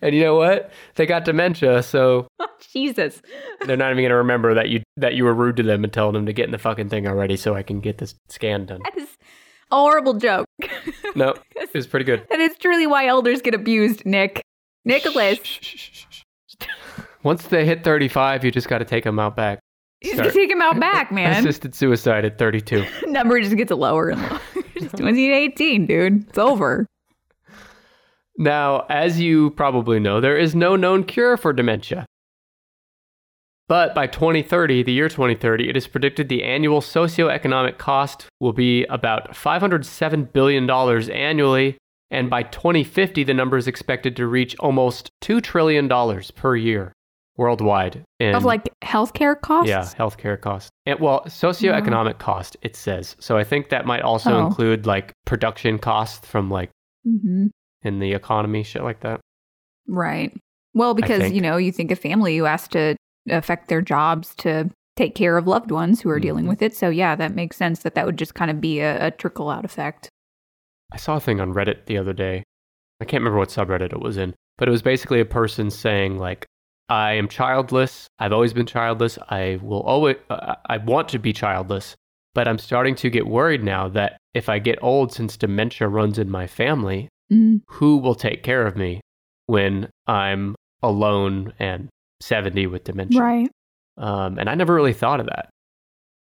[0.00, 0.70] And you know what?
[0.94, 3.20] They got dementia, so oh, Jesus.
[3.66, 6.12] they're not even gonna remember that you that you were rude to them and telling
[6.14, 8.80] them to get in the fucking thing already, so I can get this scan done.
[8.84, 9.08] That is
[9.72, 10.46] a horrible joke.
[11.16, 12.26] No, it was pretty good.
[12.30, 14.42] That is truly why elders get abused, Nick.
[14.84, 15.40] Nicholas.
[17.22, 19.58] Once they hit 35, you just got to take them out back.
[20.02, 21.40] You just take them out back, man.
[21.40, 22.84] Assisted suicide at 32.
[23.06, 24.40] Number just gets lower and lower.
[24.78, 26.28] just 2018, dude.
[26.28, 26.86] It's over.
[28.38, 32.06] Now, as you probably know, there is no known cure for dementia.
[33.68, 38.84] But by 2030, the year 2030, it is predicted the annual socioeconomic cost will be
[38.84, 40.70] about $507 billion
[41.10, 41.76] annually.
[42.10, 45.88] And by 2050, the number is expected to reach almost $2 trillion
[46.36, 46.92] per year
[47.36, 48.04] worldwide.
[48.20, 49.68] In, Of like healthcare costs?
[49.68, 50.70] yeah, healthcare cost.
[50.86, 53.16] And well, socioeconomic cost, it says.
[53.18, 54.46] So I think that might also Oh.
[54.46, 56.70] include like production costs from like
[57.04, 57.48] hmm
[57.82, 59.20] in the economy, shit like that.
[59.86, 60.32] Right.
[60.74, 62.96] Well, because, you know, you think a family who has to
[63.28, 66.48] affect their jobs to take care of loved ones who are dealing Mhm.
[66.48, 66.74] with it.
[66.74, 69.50] So, yeah, that makes sense that that would just kind of be a, a trickle
[69.50, 70.08] out effect.
[70.92, 72.42] I saw a thing on Reddit the other day.
[73.00, 76.18] I can't remember what subreddit it was in, but it was basically a person saying
[76.18, 76.46] like,
[76.88, 78.06] "I am childless.
[78.18, 79.18] I've always been childless.
[79.28, 80.16] I will always.
[80.30, 81.94] Uh, I want to be childless,
[82.34, 86.18] but I'm starting to get worried now that if I get old, since dementia runs
[86.18, 87.62] in my family, Mm.
[87.66, 89.00] who will take care of me
[89.46, 91.88] when I'm alone and
[92.20, 93.50] 70 with dementia?" Right.
[93.98, 95.48] Um, and I never really thought of that.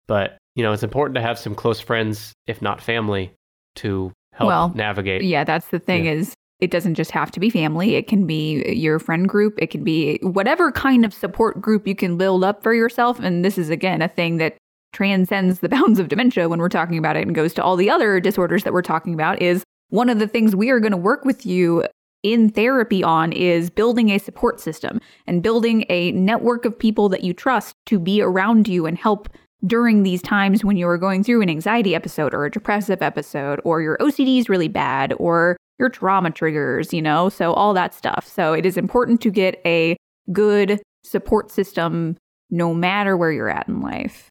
[0.07, 3.33] But, you know, it's important to have some close friends, if not family,
[3.77, 5.23] to help Well, navigate.
[5.23, 6.13] Yeah, that's the thing Yeah.
[6.13, 7.97] is it doesn't just have to be family.
[7.97, 9.55] It can be your friend group.
[9.59, 13.19] It can be whatever kind of support group you can build up for yourself.
[13.21, 14.57] And this is again a thing that
[14.93, 17.91] transcends the bounds of dementia when we're talking about it and goes to all the
[17.91, 20.97] other disorders that we're talking about is one of the things we are going to
[20.97, 21.85] work with you
[22.33, 27.23] in therapy on is building a support system and building a network of people that
[27.23, 29.29] you trust to be around you and help
[29.65, 33.61] during these times when you are going through an anxiety episode or a depressive episode
[33.65, 37.95] or your OCD is really bad or your trauma triggers, you know, so all that
[37.95, 38.27] stuff.
[38.27, 39.97] So it is important to get a
[40.33, 42.17] good support system
[42.51, 44.29] no matter where you're at in life.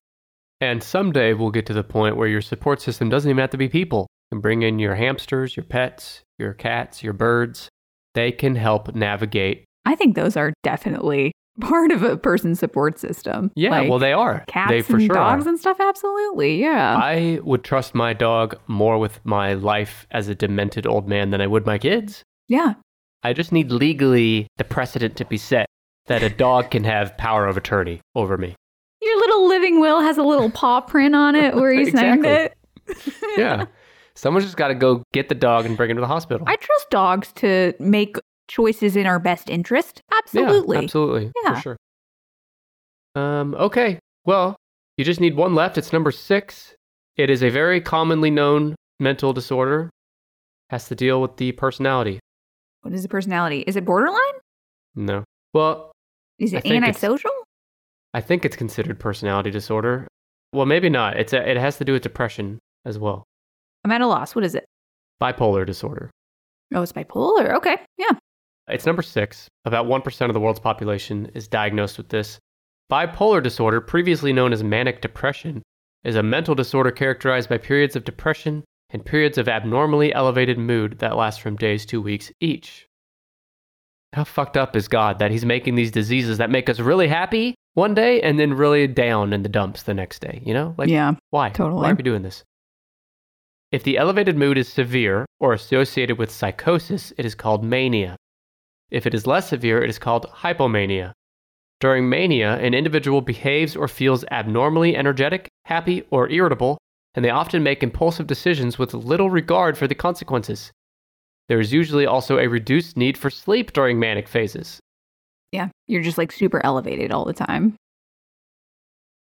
[0.62, 3.58] And someday we'll get to the point where your support system doesn't even have to
[3.58, 4.08] be people.
[4.32, 7.70] You can bring in your hamsters, your pets, your cats, your birds.
[8.16, 9.64] They can help navigate.
[9.86, 13.52] I think those are definitely part of a person's support system.
[13.56, 14.44] Yeah, Like, well, they are.
[14.48, 15.50] cats they for and sure dogs are.
[15.50, 15.78] and stuff.
[15.80, 16.98] Absolutely, yeah.
[16.98, 21.40] I would trust my dog more with my life as a demented old man than
[21.42, 22.24] I would my kids.
[22.48, 22.74] yeah,
[23.24, 25.66] I just need legally the precedent to be set
[26.08, 28.56] that a dog can have power of attorney over me.
[29.02, 32.56] your little living will has a little paw print on it where you signed it.
[33.38, 33.66] Yeah.
[34.16, 36.48] Someone's just got to go get the dog and bring him to the hospital.
[36.48, 40.02] I trust dogs to make choices in our best interest.
[40.18, 40.78] Absolutely.
[40.78, 41.32] Yeah, absolutely.
[41.44, 41.54] Yeah.
[41.56, 41.78] For sure.
[43.16, 44.00] Um, okay.
[44.26, 44.56] Well,
[44.98, 45.78] you just need one left.
[45.78, 46.74] It's number six.
[47.18, 49.90] It is a very commonly known mental disorder.
[50.70, 52.20] Has to deal with the personality.
[52.82, 53.62] What is the personality?
[53.68, 54.20] Is it borderline?
[54.96, 55.24] No.
[55.54, 55.92] Well,
[56.40, 57.32] Is it it's- antisocial?
[58.14, 60.08] I think it's considered personality disorder.
[60.54, 61.18] Well, maybe not.
[61.18, 63.26] It's a, it has to do with depression as well.
[63.86, 64.34] I'm at a loss.
[64.34, 64.66] What is it?
[65.22, 66.10] Bipolar disorder.
[66.74, 67.54] Oh, it's bipolar.
[67.58, 67.78] Okay.
[68.00, 68.14] Yeah.
[68.68, 69.48] It's number six.
[69.64, 72.40] About 1% of the world's population is diagnosed with this.
[72.92, 75.62] Bipolar disorder, previously known as manic depression,
[76.04, 80.98] is a mental disorder characterized by periods of depression and periods of abnormally elevated mood
[80.98, 82.88] that last from days to weeks each.
[84.14, 87.54] How fucked up is God that He's making these diseases that make us really happy
[87.76, 90.42] one day and then really down in the dumps the next day?
[90.44, 90.74] You know?
[90.76, 91.14] Like, yeah.
[91.30, 91.50] why?
[91.50, 91.84] totally.
[91.84, 92.44] Why are we doing this?
[93.76, 98.16] If the elevated mood is severe or associated with psychosis, it is called mania.
[98.90, 101.12] If it is less severe, it is called hypomania.
[101.82, 106.78] During mania, an individual behaves or feels abnormally energetic, happy, or irritable,
[107.16, 110.72] and they often make impulsive decisions with little regard for the consequences.
[111.50, 114.80] There is usually also a reduced need for sleep during manic phases.
[115.52, 115.68] Yeah.
[115.88, 117.76] You're just like super elevated all the time.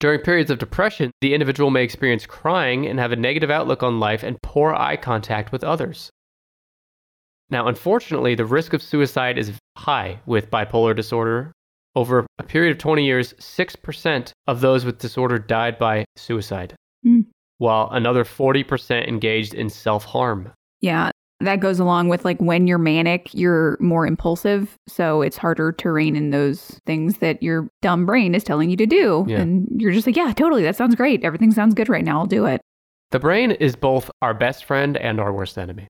[0.03, 4.01] During periods of depression, the individual may experience crying and have a negative outlook on
[4.01, 6.11] life and poor eye contact with others.
[7.51, 11.53] Now, unfortunately, the risk of suicide is high with bipolar disorder.
[11.95, 16.75] Over a period of 20 years, 6% of those with disorder died by suicide,
[17.05, 17.21] Hmm.
[17.59, 20.53] while another 40% engaged in self harm.
[20.81, 21.11] Yeah.
[21.45, 24.77] That goes along with like when you're manic, you're more impulsive.
[24.89, 28.77] So it's harder to rein in those things that your dumb brain is telling you
[28.77, 29.25] to do.
[29.29, 29.41] Yeah.
[29.41, 30.63] And you're just like, yeah, totally.
[30.63, 31.25] That sounds great.
[31.25, 32.21] Everything sounds good right now.
[32.21, 32.61] I'll do it.
[33.11, 35.89] The brain is both our best friend and our worst enemy.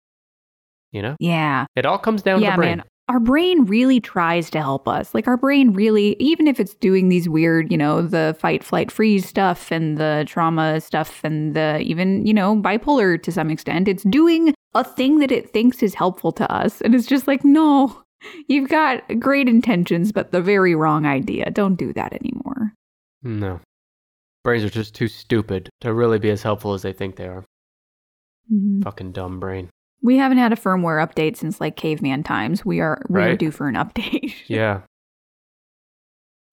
[0.91, 1.17] You know?
[1.21, 1.67] Yeah.
[1.77, 2.79] It all comes down to yeah, the brain.
[2.79, 2.87] man.
[3.09, 5.13] Our brain really tries to help us.
[5.13, 8.91] Like our brain really, even if it's doing these weird, you know, the fight, flight,
[8.91, 13.89] freeze stuff and the trauma stuff and the even, you know, bipolar to some extent,
[13.89, 16.81] it's doing a thing that it thinks is helpful to us.
[16.81, 18.03] And it's just like, no,
[18.49, 21.51] you've got great intentions, but the very wrong idea.
[21.51, 22.73] Don't do that anymore.
[23.23, 23.61] No.
[24.45, 27.45] Brains are just too stupid to really be as helpful as they think they are.
[28.53, 28.83] Mhm.
[28.83, 29.69] Fucking dumb brain.
[30.03, 32.65] We haven't had a firmware update since like caveman times.
[32.65, 33.39] We are we are Right.
[33.39, 34.35] due for an update.
[34.49, 34.81] Yeah.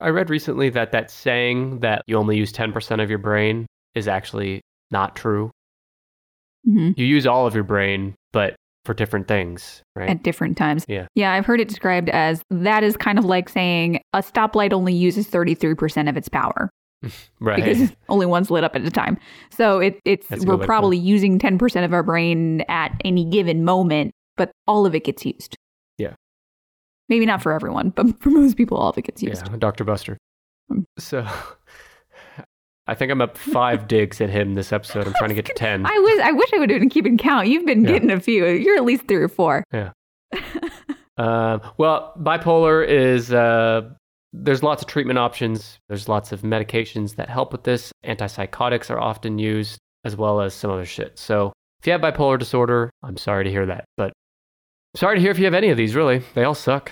[0.01, 3.65] I read recently that that saying that you only use 10% of your brain
[3.95, 5.51] is actually not true.
[6.67, 6.97] Mhm.
[6.97, 8.55] You use all of your brain, but
[8.85, 10.09] for different things, right?
[10.09, 10.85] at different times.
[10.87, 11.07] Yeah.
[11.15, 14.93] Yeah, I've heard it described as that is kind of like saying a stoplight only
[14.93, 16.69] uses 33% of its power
[17.39, 17.63] right.
[17.63, 19.17] because only one's lit up at a time.
[19.51, 24.11] So it, it's That's we're probably using 10% of our brain at any given moment,
[24.37, 25.55] but all of it gets used.
[25.97, 26.15] Yeah.
[27.09, 29.47] Maybe not for everyone, but for most people all of it gets used.
[29.47, 29.83] Yeah, Dr.
[29.83, 30.17] Buster.
[30.69, 30.81] Hmm.
[30.97, 31.27] So
[32.89, 35.07] I think I'm up five digs at him this episode.
[35.07, 35.85] I'm trying to get to 10.
[35.85, 37.47] I was I wish I would have been keeping count.
[37.47, 37.91] You've been Yeah.
[37.93, 38.45] getting a few.
[38.47, 39.63] You're at least 3 or 4.
[41.17, 43.89] Um, well, bipolar is uh,
[44.33, 45.77] there's lots of treatment options.
[45.87, 47.91] There's lots of medications that help with this.
[48.05, 51.17] Antipsychotics are often used, as well as some other shit.
[51.19, 54.11] So if you have bipolar disorder, I'm sorry to hear that, but
[54.95, 55.95] sorry to hear if you have any of these.
[55.95, 56.91] Really, they all suck.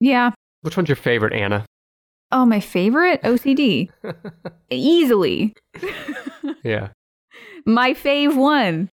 [0.00, 0.30] Yeah.
[0.62, 1.64] Which one's your favorite, Anna?
[2.32, 3.90] Oh, my favorite OCD.
[4.70, 5.54] Easily.
[6.64, 6.88] yeah,
[7.66, 8.88] my fave one.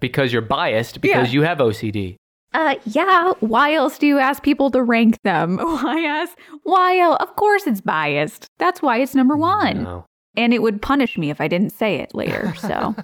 [0.00, 1.32] because you're biased because Yeah.
[1.32, 2.16] you have OCD.
[2.52, 3.32] Uh, yeah.
[3.40, 5.58] Why else do you ask people to rank them?
[5.60, 6.36] Why ask?
[6.64, 7.18] Why else?
[7.20, 8.46] Of course it's biased.
[8.58, 9.84] That's why it's number one.
[9.84, 10.04] No.
[10.36, 12.52] And it would punish me if I didn't say it later.
[12.60, 12.94] So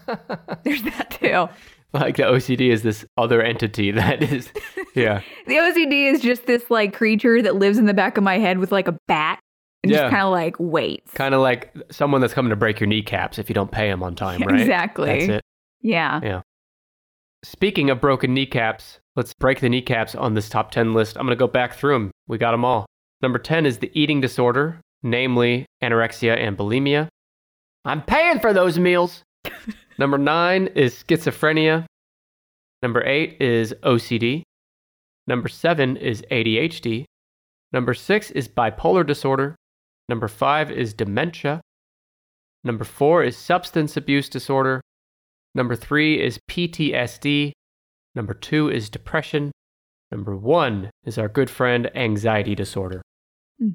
[0.64, 1.48] there's that too.
[1.92, 4.50] like the OCD is this other entity that is,
[4.96, 8.38] yeah, The OCD is just this like creature that lives in the back of my
[8.38, 9.38] head with like a bat
[9.82, 10.02] and Yeah.
[10.02, 11.12] just kind of like waits.
[11.12, 14.02] kind of like someone that's coming to break your kneecaps if you don't pay them
[14.02, 14.60] on time, right?
[14.60, 15.06] Exactly.
[15.06, 15.42] That's it.
[15.82, 16.20] Yeah.
[16.22, 16.40] Yeah.
[17.44, 21.16] Speaking of broken kneecaps, let's break the kneecaps on this top 10 list.
[21.16, 22.10] I'm going to go back through them.
[22.26, 22.86] We got them all.
[23.22, 27.08] Number 10 is the eating disorder, namely anorexia and bulimia.
[27.84, 29.22] I'm paying for those meals.
[29.98, 31.84] Number 9 is schizophrenia.
[32.82, 34.42] Number 8 is OCD.
[35.28, 37.04] Number 7 is ADHD.
[37.72, 39.54] Number 6 is bipolar disorder.
[40.08, 41.60] Number 5 is dementia.
[42.64, 44.80] Number 4 is substance abuse disorder.
[45.54, 47.52] Number three is PTSD.
[48.14, 49.52] Number two is depression.
[50.10, 53.00] Number one is our good friend anxiety disorder.
[53.58, 53.70] Hmm.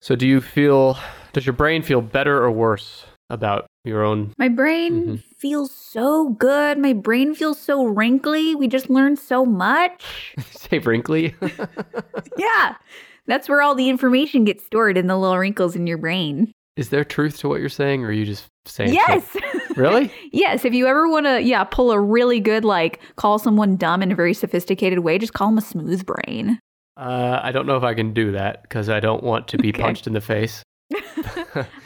[0.00, 0.98] So, do you feel,
[1.32, 4.32] does your brain feel better or worse about your own?
[4.36, 5.22] My brain Mhm.
[5.38, 6.76] feels so good.
[6.78, 8.54] My brain feels so wrinkly.
[8.56, 10.34] We just learned so much.
[10.50, 11.36] Say wrinkly?
[12.36, 12.76] yeah.
[13.26, 16.52] That's where all the information gets stored in the little wrinkles in your brain.
[16.76, 18.90] is there truth to what you're saying, or are you just saying?
[18.92, 19.00] shit?
[19.08, 19.36] Yes.
[19.76, 20.12] Really?
[20.30, 20.64] yes.
[20.64, 24.12] If you ever want to, yeah, pull a really good, like, call someone dumb in
[24.12, 26.60] a very sophisticated way, just call them a smooth brain.
[26.96, 29.70] Uh, I don't know if I can do that because I don't want to be
[29.70, 29.82] Okay.
[29.82, 30.62] punched in the face.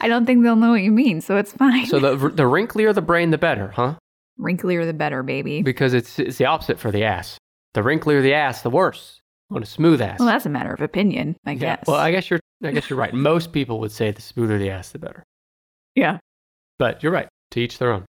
[0.01, 1.87] I don't think they'll know what you mean, so it's fine.
[1.87, 3.95] So, the, the wrinklier the brain, the better, huh?
[4.39, 5.63] Wrinklier the better, baby.
[5.63, 7.37] Because it's, it's the opposite for the ass.
[7.73, 9.18] The wrinklier the ass, the worse.
[9.49, 10.19] Want a smooth ass.
[10.19, 11.83] Well, that's a matter of opinion, I Yeah, guess.
[11.87, 12.39] Well, I guess you're.
[12.63, 13.13] I guess you're right.
[13.31, 15.23] Most people would say the smoother the ass, the better.
[15.95, 16.19] yeah.
[16.77, 17.27] But you're right.
[17.51, 18.05] To each their own.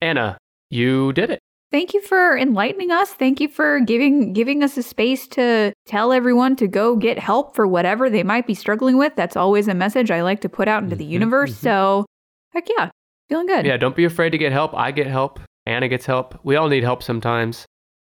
[0.00, 0.38] Anna,
[0.70, 1.40] you did it.
[1.70, 3.12] Thank you for enlightening us.
[3.12, 7.54] Thank you for giving giving us a space to tell everyone to go get help
[7.54, 9.14] for whatever they might be struggling with.
[9.16, 11.50] That's always a message I like to put out into the Mhm, universe.
[11.50, 11.56] mhm.
[11.62, 12.06] So,
[12.54, 12.88] heck yeah,
[13.28, 13.66] feeling good.
[13.66, 13.76] Yeah.
[13.76, 14.72] Don't be afraid to get help.
[14.74, 15.40] I get help.
[15.66, 16.38] Anna gets help.
[16.42, 17.66] We all need help sometimes.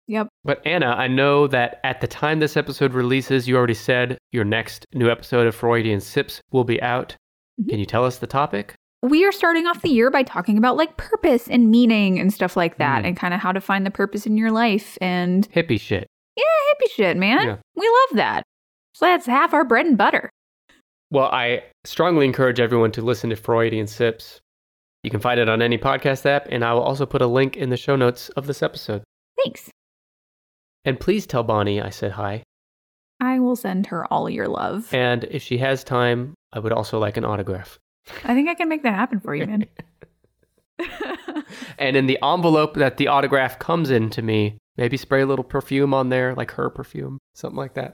[0.07, 0.29] Yep.
[0.45, 4.45] But Anna, I know that at the time this episode releases, you already said your
[4.45, 7.17] next new episode of Freudian Sips will be out.
[7.61, 7.71] Mhm.
[7.71, 8.75] Can you tell us the topic?
[9.03, 12.57] We are starting off the year by talking about like purpose and meaning and stuff
[12.57, 13.09] like that, Mm.
[13.09, 16.07] and kind of how to find the purpose in your life and Hippie shit.
[16.37, 17.47] Yeah, hippie shit, man.
[17.47, 17.57] Yeah.
[17.77, 18.43] We love that.
[18.95, 20.31] So that's half our bread and butter.
[21.11, 24.41] Well, I strongly encourage everyone to listen to Freudian Sips.
[25.03, 27.57] You can find it on any podcast app, and I will also put a link
[27.57, 29.03] in the show notes of this episode.
[29.45, 29.71] Thanks.
[30.85, 32.43] And please tell Bonnie I said hi.
[33.21, 34.93] I will send her all your love.
[34.93, 37.79] And if she has time, I would also like an autograph.
[38.25, 39.67] I think I can make that happen for you, man.
[41.79, 45.45] And in the envelope that the autograph comes in to me, Maybe spray a little
[45.45, 47.93] perfume on there, like her perfume, something like that.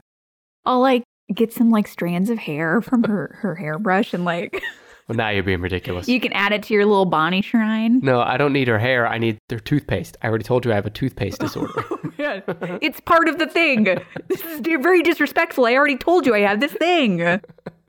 [0.65, 1.03] I'll like
[1.33, 4.63] get some like strands of hair from her her hairbrush and like
[5.11, 6.07] Well, now you're being ridiculous.
[6.07, 7.99] you can add it to your little Bonnie shrine.
[7.99, 9.05] no, I don't need her hair.
[9.05, 10.15] I need their toothpaste.
[10.21, 11.83] I already told you I have a toothpaste oh, disorder.
[12.23, 13.85] Oh, it's part of the thing.
[14.27, 15.65] This is very disrespectful.
[15.65, 17.41] I already told you I have this thing.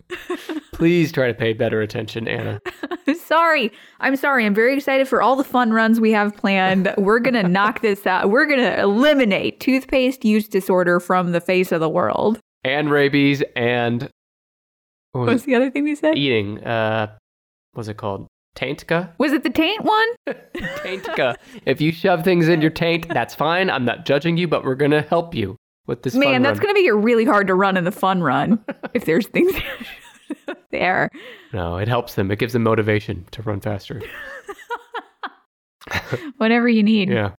[0.73, 2.59] Please try to pay better attention, Anna.
[3.27, 3.71] sorry.
[4.01, 4.47] I'm sorry.
[4.47, 6.93] I'm very excited for all the fun runs we have planned.
[6.97, 8.31] We're going to knock this out.
[8.31, 12.41] We're going to eliminate toothpaste use disorder from the face of the world.
[12.65, 14.09] And rabies and
[15.13, 16.17] what was What's the other thing we said?
[16.19, 16.63] eating.
[16.65, 17.15] Uh,
[17.73, 18.27] what's it called?
[18.57, 19.13] Taintka?
[19.19, 20.09] Was it the taint one?
[20.29, 21.37] Taintka.
[21.65, 23.71] if you shove things in your taint, that's fine.
[23.71, 25.57] I'm not judging you, but we're gonna help you
[25.87, 26.15] with this.
[26.15, 28.63] Man, that's going to make it really hard to run in the fun run
[28.95, 29.53] if there's things
[30.71, 31.09] there.
[31.53, 32.31] No, it helps them.
[32.31, 34.01] It gives them motivation to run faster.
[36.37, 37.09] Whatever you need.
[37.09, 37.33] Yeah.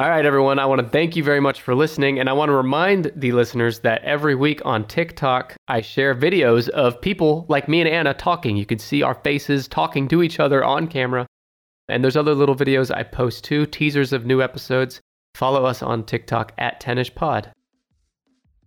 [0.00, 0.58] All right, everyone.
[0.58, 2.18] I want to thank you very much for listening.
[2.18, 6.68] And I want to remind the listeners that every week on TikTok, I share videos
[6.70, 8.56] of people like me and Anna talking.
[8.56, 11.28] You can see our faces talking to each other on camera.
[11.88, 15.00] And there's other little videos I post too, teasers of new episodes.
[15.36, 17.52] Follow us on TikTok at TenishPod.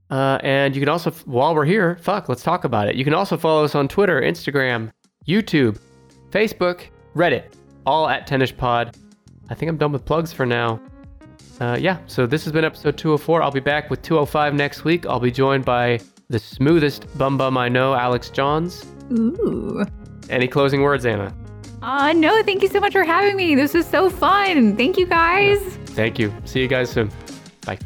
[0.10, 2.96] Uh, and you can also, while we're here, fuck, let's talk about it.
[2.96, 4.92] You can also follow us on Twitter, Instagram,
[5.28, 5.78] YouTube,
[6.32, 6.84] Facebook,
[7.18, 7.54] Reddit,
[7.86, 8.96] all at Tenish Pod.
[9.50, 10.80] I think I'm done with plugs for now.
[11.60, 13.42] Uh, yeah, so this has been episode 204.
[13.42, 15.06] I'll be back with 205 next week.
[15.06, 18.86] I'll be joined by the smoothest bum bum I know, Alex Johns.
[19.12, 19.84] Ooh.
[20.30, 21.34] Any closing words, Anna?
[21.82, 23.56] Uh, no, thank you so much for having me.
[23.56, 24.76] This was so fun.
[24.76, 25.60] Thank you guys.
[25.88, 26.34] Thank you.
[26.46, 27.10] See you guys soon.
[27.66, 27.78] Bye.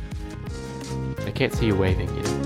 [1.25, 2.40] I can't see you waving.